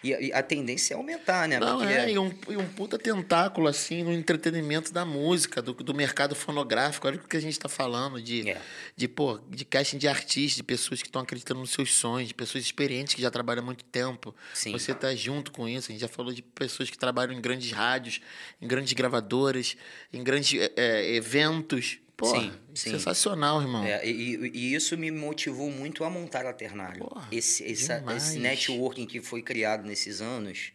[0.03, 1.59] e, e a tendência é aumentar, né?
[1.61, 5.73] Não, Porque é, e um, e um puta tentáculo, assim, no entretenimento da música, do,
[5.75, 7.07] do mercado fonográfico.
[7.07, 8.61] Olha o que a gente tá falando, de, É.
[8.97, 12.35] de, pô, de casting de artistas, de pessoas que estão acreditando nos seus sonhos, de
[12.35, 14.35] pessoas experientes que já trabalham há muito tempo.
[14.55, 14.73] Sim.
[14.73, 15.91] Você tá junto com isso.
[15.91, 18.21] A gente já falou de pessoas que trabalham em grandes rádios,
[18.61, 19.77] em grandes gravadoras,
[20.13, 21.99] em grandes é, é, eventos.
[22.27, 22.91] Sim, sim.
[22.91, 23.85] sensacional, irmão.
[23.85, 27.05] É, e, e, isso me motivou muito a montar a Ternário.
[27.05, 30.73] Porra, esse, essa, esse networking que foi criado nesses anos.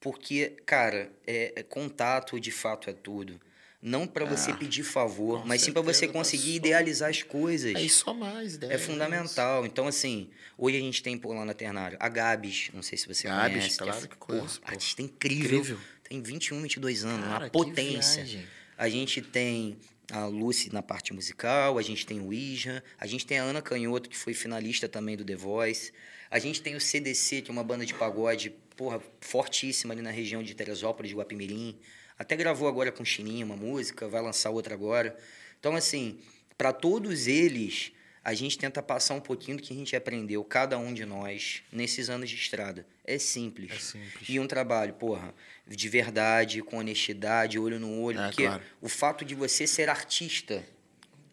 [0.00, 3.40] Porque, cara, é, é contato de fato é tudo.
[3.80, 7.74] Não para você Ah, pedir favor, mas sim para você certeza, conseguir idealizar as coisas.
[7.74, 8.74] É isso só mais, ideia.
[8.74, 9.66] É fundamental.
[9.66, 13.08] Então, assim, hoje a gente tem por lá na Ternário a Gabs, não sei se
[13.08, 13.78] você Gabs, conhece.
[13.78, 15.58] claro é, que conheço, porra, artista incrível.
[15.58, 15.78] Incrível.
[16.08, 18.48] Tem 21, 22 anos, Cara, uma que potência.
[18.78, 19.76] A gente tem
[20.10, 23.62] a Lucy na parte musical, a gente tem o Isra, a gente tem a Ana
[23.62, 25.92] Canhoto, que foi finalista também do The Voice.
[26.30, 30.10] A gente tem o CDC, que é uma banda de pagode, porra, fortíssima ali na
[30.10, 31.78] região de Teresópolis, de Guapimirim.
[32.18, 35.16] Até gravou agora com Chininho uma música, vai lançar outra agora.
[35.58, 36.18] Então, assim,
[36.56, 37.92] para todos eles,
[38.24, 41.62] a gente tenta passar um pouquinho do que a gente aprendeu, cada um de nós,
[41.72, 42.86] nesses anos de estrada.
[43.04, 43.72] É simples.
[43.72, 44.28] É simples.
[44.28, 45.34] E um trabalho, porra,
[45.66, 48.20] de verdade, com honestidade, olho no olho.
[48.20, 48.62] É, porque claro.
[48.80, 50.64] o fato de você ser artista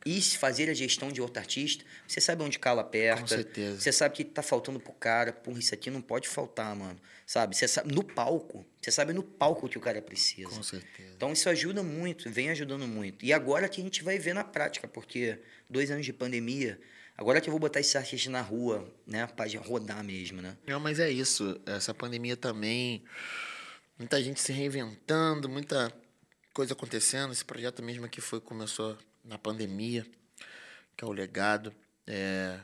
[0.05, 3.21] e fazer a gestão de outro artista, você sabe onde cala aperta.
[3.21, 3.81] Com certeza.
[3.81, 5.33] Você sabe que tá faltando pro cara.
[5.33, 6.99] Porra, isso aqui não pode faltar, mano.
[7.25, 7.55] Sabe?
[7.55, 8.65] Você sabe, no palco.
[8.81, 10.49] Você sabe no palco o que o cara precisa.
[10.49, 11.11] Com certeza.
[11.15, 13.25] Então isso ajuda muito, vem ajudando muito.
[13.25, 15.39] E agora que a gente vai ver na prática, porque
[15.69, 16.79] dois anos de pandemia,
[17.17, 20.57] agora que eu vou botar esses artistas na rua, né, pra rodar mesmo, né?
[20.65, 21.59] Não, mas é isso.
[21.65, 23.03] Essa pandemia também.
[23.97, 25.93] Muita gente se reinventando, muita
[26.53, 27.33] coisa acontecendo.
[27.33, 28.97] Esse projeto mesmo aqui foi, começou
[29.29, 30.05] na pandemia,
[30.97, 31.73] que é o legado.
[32.05, 32.59] É,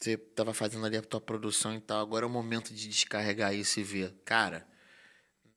[0.00, 2.00] você estava fazendo ali a tua produção e tal.
[2.00, 4.14] Agora é o momento de descarregar isso e ver.
[4.24, 4.66] Cara,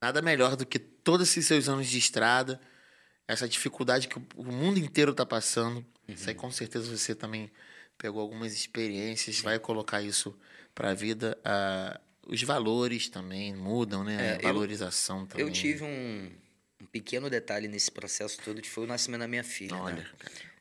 [0.02, 2.60] nada melhor do que todos esses seus anos de estrada,
[3.28, 5.86] essa dificuldade que o- mundo inteiro tá passando.
[6.08, 7.50] Isso aí com certeza você também
[7.98, 10.38] pegou algumas experiências, vai colocar isso
[10.76, 11.38] pra vida.
[11.46, 14.32] Ah, os valores também mudam, né?
[14.32, 15.46] É, a eu- valorização também.
[15.48, 16.32] Eu tive um
[16.92, 19.76] pequeno detalhe nesse processo todo, que foi o nascimento da minha filha.
[19.76, 20.06] Olha, né?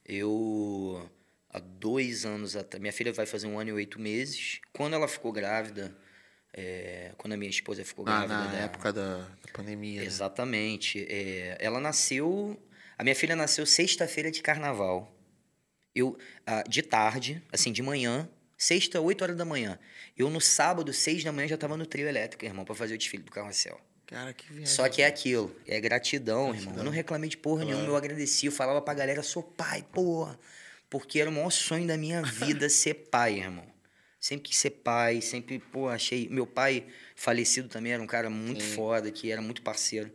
[0.04, 1.10] Eu,
[1.50, 4.60] há dois anos atrás, minha filha vai fazer um ano e oito meses.
[4.72, 5.96] Quando ela ficou grávida,
[6.52, 8.38] é, quando a minha esposa ficou na, grávida.
[8.44, 10.00] na da- época da, da pandemia.
[10.00, 10.06] né?
[10.06, 11.06] Exatamente.
[11.08, 12.60] É, ela nasceu.
[12.98, 15.16] A minha filha nasceu sexta-feira de carnaval.
[15.94, 16.16] Eu,
[16.46, 19.78] ah, de tarde, assim, de manhã, sexta, 8 horas da manhã.
[20.16, 22.98] Eu, no sábado, 6 da manhã, já tava no trio elétrico, irmão, pra fazer o
[22.98, 23.80] desfile do carrossel.
[24.10, 24.66] Cara, que viagem.
[24.66, 26.76] Só que é aquilo, é gratidão, irmão.
[26.76, 28.46] Eu não reclamei de porra nenhuma, eu agradeci.
[28.46, 30.36] Eu falava pra galera, sou pai, porra.
[30.90, 33.64] Porque era o maior sonho da minha vida ser pai, irmão.
[34.18, 36.28] Sempre quis ser pai, sempre, pô, achei.
[36.28, 40.12] Meu pai falecido também era um cara muito foda, que era muito parceiro.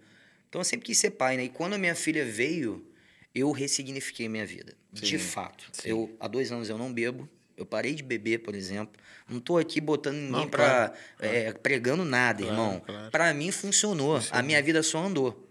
[0.50, 1.46] Então eu sempre quis ser pai, né?
[1.46, 2.86] E quando a minha filha veio,
[3.34, 4.76] eu ressignifiquei minha vida.
[4.91, 5.70] De Sim, fato.
[5.72, 5.89] sim.
[5.89, 7.30] Eu, há dois anos eu não bebo.
[7.58, 8.93] Eu parei de beber, por exemplo.
[9.28, 10.66] Não tô aqui botando ninguém Não, pra.
[10.66, 12.80] claro, é, pregando nada, Claro, irmão.
[12.86, 13.12] claro.
[13.12, 14.22] Pra mim funcionou.
[14.32, 15.50] A minha vida só andou.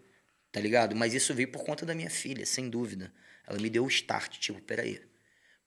[0.53, 0.95] Tá ligado?
[0.95, 3.13] Mas isso veio por conta da minha filha, sem dúvida.
[3.47, 5.01] Ela me deu o start, tipo, peraí.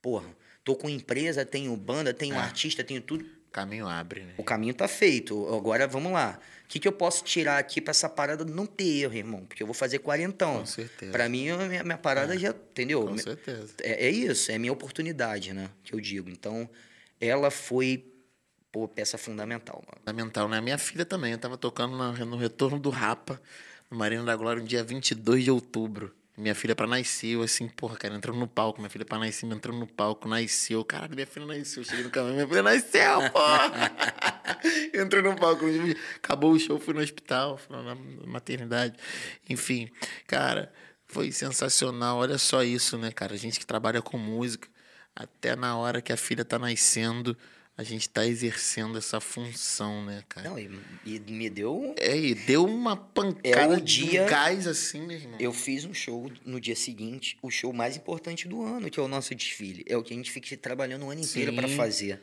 [0.01, 0.26] Porra,
[0.64, 2.38] tô com empresa, tenho banda, tenho É.
[2.39, 3.26] artista, tenho tudo.
[3.47, 4.34] O caminho abre, né?
[4.38, 5.53] O caminho tá feito.
[5.53, 6.39] Agora vamos lá.
[6.64, 9.45] O que, que eu posso tirar aqui pra essa parada não ter erro, irmão?
[9.45, 10.60] Porque eu vou fazer quarentão.
[10.60, 11.12] Com certeza.
[11.12, 12.49] Pra mim, a minha, minha parada já.
[12.49, 13.05] Entendeu?
[13.05, 13.74] Com certeza.
[13.82, 15.70] É, é isso, é minha oportunidade, né?
[15.84, 16.30] Que eu digo.
[16.30, 16.70] Então,
[17.20, 18.05] ela foi,
[18.72, 19.99] pô, peça fundamental, mano.
[19.99, 20.61] Fundamental, né?
[20.61, 21.32] Minha filha também.
[21.32, 23.41] Eu tava tocando no retorno do Rapa,
[23.89, 26.13] no Marina da Glória, no dia 22 de outubro.
[26.38, 28.80] Minha filha pra nascer, eu assim, porra, cara, entrando no palco.
[28.80, 30.86] Minha filha pra nascer, entrando no palco, nasceu.
[30.86, 31.84] Caralho, minha filha nasceu.
[31.84, 33.72] Cheguei no caminho, minha filha nasceu, porra!
[34.93, 35.65] Entrou no palco.
[36.18, 37.95] Acabou o show, fui no hospital, fui na
[38.28, 38.95] maternidade.
[39.49, 39.89] Enfim,
[40.28, 40.72] cara,
[41.07, 42.18] foi sensacional.
[42.20, 43.34] Olha só isso, né, cara?
[43.34, 44.70] A gente que trabalha com música,
[45.18, 47.36] até na hora que a filha tá nascendo,
[47.76, 50.49] a gente tá exercendo essa função, né, cara?
[50.49, 50.70] Não, e,
[51.05, 51.95] e me deu.
[51.97, 55.38] É, e deu uma pancada É o de dia- um gás assim, né, irmão?
[55.39, 59.03] Eu fiz um show no dia seguinte, o show mais importante do ano, que é
[59.03, 59.84] o nosso desfile.
[59.88, 62.22] É o que a gente fica trabalhando o ano inteiro para fazer.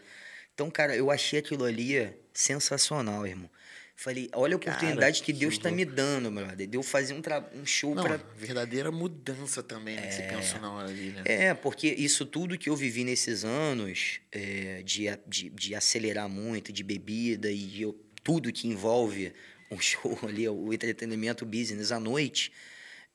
[0.55, 3.51] Então, cara, eu achei aquilo ali sensacional, irmão.
[3.97, 6.67] Falei, olha a Cara, oportunidade que que Deus está me dando, meu brother.
[6.67, 7.23] De eu fazer um,
[7.61, 10.07] um show para verdadeira mudança também, né?
[10.09, 11.23] que Você pensou na hora ali, né?
[11.25, 16.73] É, porque isso tudo que eu vivi nesses anos, é, de, de, de acelerar muito,
[16.73, 19.33] de bebida e eu- tudo que envolve
[19.71, 22.51] o show ali, o entretenimento, o business à noite,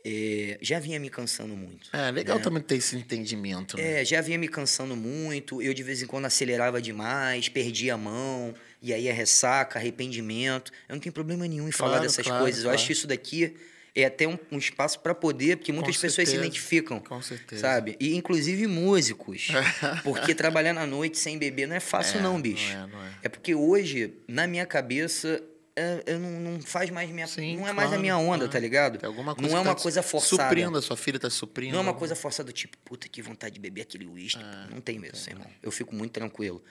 [0.05, 1.89] é, já vinha me cansando muito.
[1.91, 4.01] É, legal também ter esse entendimento, né?
[4.01, 7.97] É, já vinha me cansando muito, eu de vez em quando acelerava demais, perdia a
[7.97, 10.71] mão, e aí a ressaca, arrependimento.
[10.87, 12.59] Eu não tenho problema nenhum em falar Claro, dessas claro, coisas.
[12.59, 12.75] Eu claro.
[12.75, 13.55] acho que isso daqui
[13.95, 16.99] é até um, um espaço para poder, porque muitas pessoas se certeza, identificam.
[16.99, 17.61] Com certeza.
[17.61, 17.97] Sabe?
[17.99, 19.47] E inclusive músicos.
[20.03, 22.73] porque trabalhar na noite sem beber não é fácil, É, não, bicho.
[22.73, 23.11] Não é, não é.
[23.23, 25.41] É porque hoje, na minha cabeça,
[25.75, 27.27] é, eu não, não faz mais minha.
[27.27, 28.51] Sim, não é mais a claro, minha onda, claro.
[28.51, 28.97] tá ligado?
[28.97, 30.43] Tem alguma coisa não é tá uma te coisa forçada.
[30.43, 31.73] Suprindo, a sua filha tá suprindo.
[31.73, 34.41] Não é uma coisa forçada do tipo, puta, que vontade de beber aquele uísque.
[34.43, 35.47] Ah, não tem mesmo, irmão.
[35.61, 36.63] Eu fico muito tranquilo.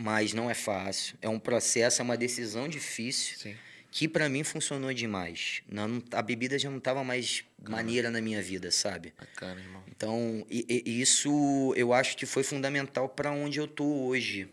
[0.00, 1.18] Mas não é fácil.
[1.20, 3.56] É um processo, é uma decisão difícil Sim.
[3.90, 5.60] que pra mim funcionou demais.
[5.68, 9.12] Não, a bebida já não tava mais maneira na minha vida, sabe?
[9.18, 9.82] Bacana, irmão.
[9.88, 14.48] Então, e- e- isso eu acho que foi fundamental para onde eu tô hoje.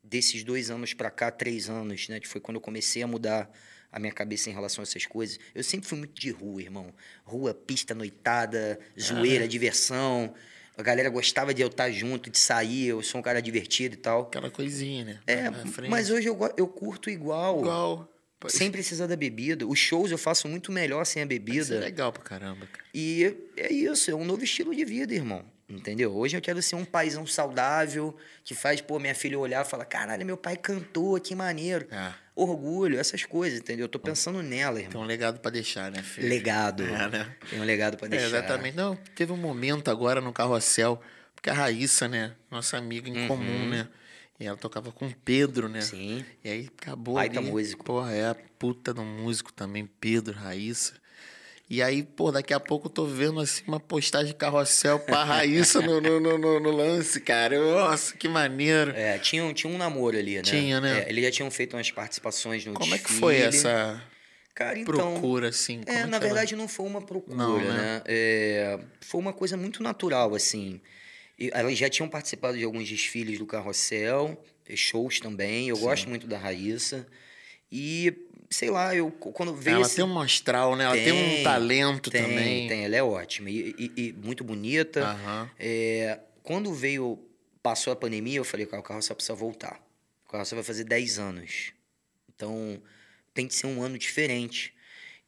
[0.00, 2.20] Desses dois anos para cá, três anos, né?
[2.20, 3.50] Que foi quando eu comecei a mudar
[3.90, 5.40] a minha cabeça em relação a essas coisas.
[5.52, 6.94] Eu sempre fui muito de rua, irmão.
[7.24, 10.32] Rua, pista, noitada, zoeira, diversão.
[10.76, 12.88] A galera gostava de eu estar junto, de sair.
[12.88, 14.22] Eu sou um cara divertido e tal.
[14.22, 15.20] Aquela coisinha, né?
[15.26, 15.44] É,
[15.88, 17.60] mas hoje eu, eu curto igual.
[17.60, 18.08] Igual.
[18.48, 19.66] Sem precisar da bebida.
[19.66, 21.78] Os shows eu faço muito melhor sem a Isso é bebida.
[21.80, 22.84] legal pra caramba, cara.
[22.92, 25.44] E é isso, é um novo estilo de vida, irmão.
[25.68, 26.14] Entendeu?
[26.14, 28.14] Hoje eu quero ser um paizão saudável,
[28.44, 31.86] que faz, pô, minha filha olhar e falar: caralho, meu pai cantou, que maneiro.
[31.90, 32.12] É.
[32.36, 33.84] Orgulho, essas coisas, entendeu?
[33.84, 35.02] Eu tô pensando nela, Tem irmão.
[35.02, 36.28] um legado pra deixar, né, filho?
[36.28, 36.82] Legado.
[36.82, 37.36] É, né?
[37.48, 38.26] Tem um legado pra É, deixar.
[38.26, 38.76] exatamente.
[38.76, 41.00] Não, teve um momento agora no carrossel,
[41.34, 42.34] porque a Raíssa, né?
[42.50, 43.88] Nossa amiga em comum, né?
[44.40, 45.78] E ela tocava com o Pedro, né?
[45.78, 45.84] Uhum.
[45.84, 46.24] Sim.
[46.42, 47.48] E aí acabou Baita ali.
[47.48, 47.84] músico.
[47.84, 50.94] Porra, é a puta do músico também, Pedro, Raíssa.
[51.74, 55.24] E aí, pô, daqui a pouco eu tô vendo assim uma postagem de carrossel pra
[55.24, 57.58] Raíssa no, no, no, no- lance, cara.
[57.58, 58.92] Nossa, que maneiro.
[58.92, 60.42] É, tinha, um- tinha um namoro ali, né?
[60.42, 61.00] Tinha, né?
[61.00, 63.18] É, eles já tinham feito umas participações no Como é que desfile.
[63.20, 64.00] foi essa
[64.54, 65.14] Cara, então...
[65.14, 65.80] procura, assim?
[65.84, 67.72] É, que na ela- verdade não foi uma procura, Não, né?
[67.72, 68.02] né?
[68.06, 70.80] É, foi uma coisa muito natural, assim.
[71.36, 75.70] E Elas já tinham participado de alguns desfiles do Carrossel, eh, shows também.
[75.70, 77.04] Eu gosto muito da Raíssa.
[77.72, 78.14] E,
[78.54, 79.96] sei lá, eu quando veio Ela esse...
[79.96, 80.84] tem um astral, né?
[80.84, 82.68] Ela tem, um Tem, talento tem, também.
[82.68, 85.04] Tem, ela é ótima e, e- e muito bonita.
[85.04, 85.50] Aham.
[85.58, 87.18] É, quando veio,
[87.62, 89.80] passou a pandemia, eu falei, cara, o Carrossel precisa voltar.
[90.26, 91.72] O Carrossel vai fazer 10 anos.
[92.34, 92.80] Então,
[93.32, 94.72] tem que ser um ano diferente.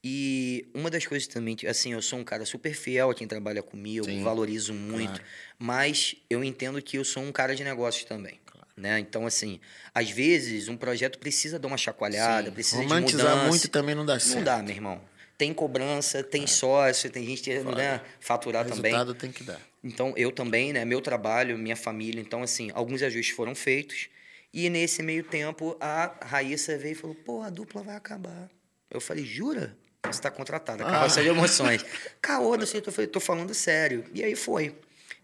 [0.02, 3.60] E uma das coisas também, assim, eu sou um cara super fiel a quem trabalha
[3.62, 5.24] comigo, Sim, valorizo muito, claro.
[5.58, 8.38] mas eu entendo que eu sou um cara de negócios também.
[8.76, 8.98] Né?
[8.98, 9.58] Então, assim,
[9.94, 12.54] às vezes um projeto precisa dar uma chacoalhada, Sim.
[12.54, 13.48] precisa de Romantizar mudança.
[13.48, 14.36] muito também não dá certo.
[14.36, 15.00] Não dá, meu irmão.
[15.38, 18.92] Tem cobrança, tem sócio, tem gente que né, faturar O também.
[18.92, 19.60] resultado tem que dar.
[19.82, 20.84] Então, eu também, né?
[20.84, 22.20] Meu trabalho, minha família.
[22.20, 24.08] Então, assim, alguns ajustes foram feitos.
[24.52, 28.48] E nesse meio tempo, a Raíssa veio e falou: pô, a dupla vai acabar.
[28.90, 29.76] Eu falei: jura?
[30.04, 30.84] Você está contratada.
[30.86, 30.90] Ah.
[30.90, 31.84] Carroça de emoções.
[32.22, 34.04] Caô, não sei, eu falei: tô falando sério.
[34.14, 34.74] E aí foi.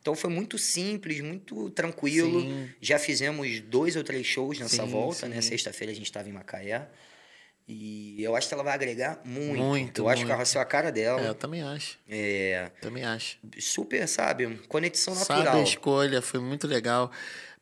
[0.03, 2.41] Então, foi muito simples, muito tranquilo.
[2.41, 2.69] Sim.
[2.81, 5.41] Já fizemos dois ou três shows nessa Sim, volta, né?
[5.41, 5.51] sim.
[5.51, 6.89] Sexta-feira a gente estava em Macaé.
[7.69, 9.63] E eu acho que ela vai agregar muito.
[9.63, 10.33] Muito, Eu acho que muito.
[10.33, 11.21] Carrossel é a cara dela.
[11.21, 11.99] É, eu também acho.
[12.09, 13.39] É, Também acho.
[13.61, 14.57] super, sabe?
[14.69, 15.61] Conexão Sabe natural.
[15.61, 17.13] a escolha, foi muito legal.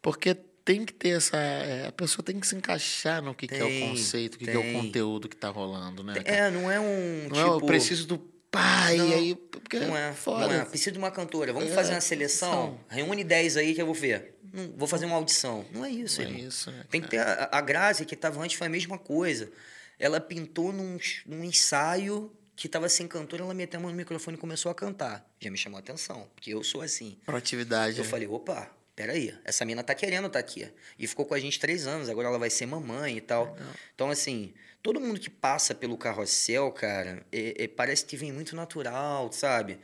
[0.01, 0.35] Porque
[0.65, 1.37] tem que ter essa.
[1.37, 4.39] é, a pessoa tem que se encaixar no que, que é o Tem, conceito, o
[4.39, 4.73] que, que é o tem.
[4.73, 6.15] conteúdo que tá rolando, né?
[6.15, 6.29] cara?
[6.37, 7.39] É, não é um Não tipo...
[7.39, 9.35] é, eu preciso do pai, Não, aí.
[9.35, 10.47] Porque Não é, foda.
[10.49, 10.65] não é.
[10.65, 11.53] Preciso de uma cantora.
[11.53, 12.51] Vamos É, fazer uma seleção?
[12.51, 12.81] seleção.
[12.89, 14.35] Reúne 10 aí que eu vou ver.
[14.53, 15.65] Não, vou fazer uma audição.
[15.73, 16.85] Não é isso, Não é isso, né?
[16.91, 17.19] Tem que ter...
[17.19, 19.51] A, a Grazi, que estava antes, foi a mesma coisa.
[19.99, 24.37] Ela pintou num, num ensaio que estava sem cantora, ela meteu a mão no microfone
[24.37, 25.27] e começou a cantar.
[25.39, 27.17] Já me chamou a atenção, porque eu sou assim.
[27.25, 27.97] Proatividade.
[27.99, 28.11] Eu né?
[28.11, 30.69] falei, opa, peraí, essa mina tá querendo estar aqui.
[30.99, 33.57] E ficou com a gente três anos, agora ela vai ser mamãe e tal.
[33.95, 34.53] Então, assim,
[34.83, 39.79] todo mundo que passa pelo carrossel, cara, é- é- parece que vem muito natural, sabe?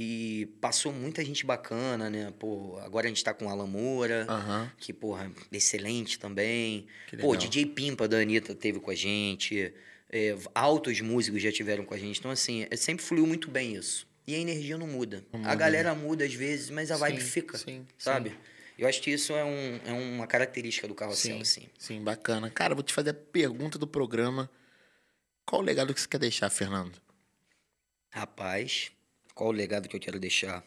[0.00, 2.32] E passou muita gente bacana, né?
[2.38, 4.70] Pô, agora a gente tá com Alan Moura, Aham.
[4.78, 6.86] que, porra, excelente também.
[7.20, 7.34] Pô.
[7.34, 9.72] DJ Pimpa da Anitta teve com a gente.
[10.10, 12.18] É, altos músicos já tiveram com a gente.
[12.18, 14.06] Então, assim, é- sempre fluiu muito bem isso.
[14.26, 15.24] E a energia não muda.
[15.32, 17.58] Não a muda, galera muda às vezes, mas a vibe Sim, fica.
[17.58, 18.38] sim, sabe?
[18.78, 21.68] Eu acho que isso é, um, é uma característica do carrossel, Sim, assim.
[21.76, 22.48] sim, bacana.
[22.48, 24.48] Cara, vou te fazer a pergunta do programa.
[25.44, 27.00] Qual o legado que você quer deixar, Fernando?
[28.10, 28.92] Rapaz,
[29.34, 30.64] qual o legado que eu quero deixar?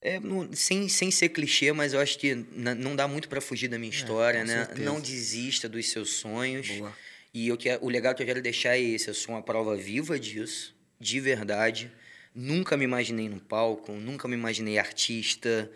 [0.00, 3.68] É, não- sem, sem ser clichê, mas eu acho que não dá muito pra fugir
[3.68, 4.64] da minha história, É, né?
[4.66, 4.82] certeza.
[4.82, 6.68] Não desista dos seus sonhos.
[6.68, 6.96] Boa.
[7.32, 9.08] E eu quero, o legado que eu quero deixar é esse.
[9.08, 11.90] Eu sou uma prova viva disso, de verdade.
[12.34, 15.70] Nunca me imaginei no palco, nunca me imaginei artista.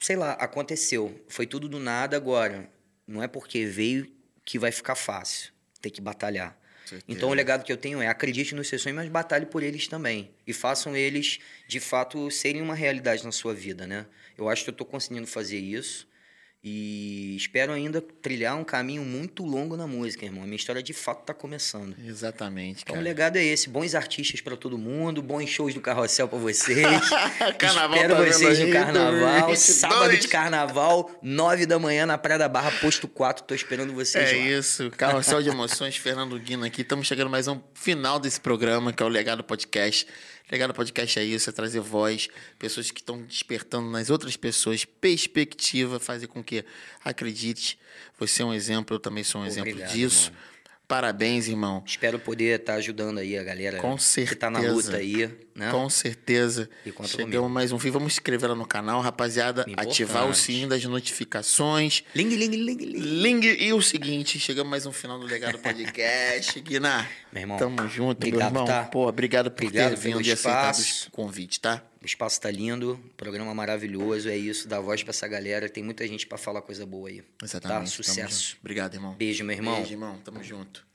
[0.00, 1.22] Sei lá, aconteceu.
[1.28, 2.70] Foi tudo do nada agora.
[3.06, 4.10] Não é porque veio
[4.44, 5.52] que vai ficar fácil.
[5.80, 6.58] Tem que batalhar.
[6.86, 7.04] Certeza.
[7.06, 9.86] Então o legado que eu tenho é acredite nos seus sonhos, mas batalhe por eles
[9.86, 10.30] também.
[10.46, 11.38] E façam eles,
[11.68, 14.06] de fato, serem uma realidade na sua vida, né?
[14.36, 16.08] Eu acho que eu tô conseguindo fazer isso.
[16.62, 20.42] E espero ainda trilhar um caminho muito longo na música, irmão.
[20.42, 21.96] A minha história de fato tá começando.
[22.04, 23.00] Exatamente, Então cara.
[23.00, 26.86] o legado é esse, bons artistas para todo mundo, bons shows do Carrossel para vocês.
[27.58, 29.58] Carnaval Espero tá vocês no carnaval, 2022.
[29.58, 34.28] sábado de carnaval, nove da manhã na Praia da Barra, posto 4, tô esperando vocês
[34.30, 34.58] É lá.
[34.58, 36.82] isso, Carrossel de Emoções, Fernando Guina aqui.
[36.82, 40.06] Estamos chegando mais um final desse programa, que é o Legado Podcast.
[40.50, 42.28] Legado Podcast é isso, é trazer voz,
[42.58, 46.64] pessoas que estão despertando nas outras pessoas perspectiva, fazer com que
[47.04, 47.78] acredite.
[48.18, 50.26] Você é um exemplo, eu também sou um exemplo Obrigado, disso.
[50.30, 50.50] irmão.
[50.88, 51.84] Parabéns, irmão.
[51.86, 54.74] Espero poder estar ajudando aí a galera Com que tá na certeza.
[54.74, 55.28] luta aí,
[55.60, 55.70] né?
[55.70, 56.68] Com certeza.
[56.84, 57.48] E Chegamos comigo.
[57.48, 57.90] mais um fim.
[57.90, 59.62] Vamos inscrever lá no canal, rapaziada.
[59.76, 60.38] Ativar o Importante.
[60.38, 62.02] sininho das notificações.
[62.14, 62.76] Ling, ling, ling, ling.
[62.98, 66.58] Ling, e o seguinte, chegamos mais um final do Legado Podcast.
[66.62, 68.64] Guiná, Meu irmão, tamo junto, obrigado, meu irmão.
[68.64, 68.84] tá?
[68.84, 71.82] Pô, obrigado por Obrigado ter vindo e aceitado o convite, tá?
[72.02, 76.06] O espaço tá lindo, programa maravilhoso, é isso, dá voz pra essa galera, tem muita
[76.08, 77.22] gente pra falar coisa boa aí.
[77.42, 77.80] Exatamente.
[77.80, 77.86] Tá?
[77.86, 78.56] Sucesso.
[78.60, 79.14] Obrigado, irmão.
[79.14, 79.76] Beijo, meu irmão.
[79.76, 80.18] Beijo, irmão.
[80.24, 80.89] Tamo junto.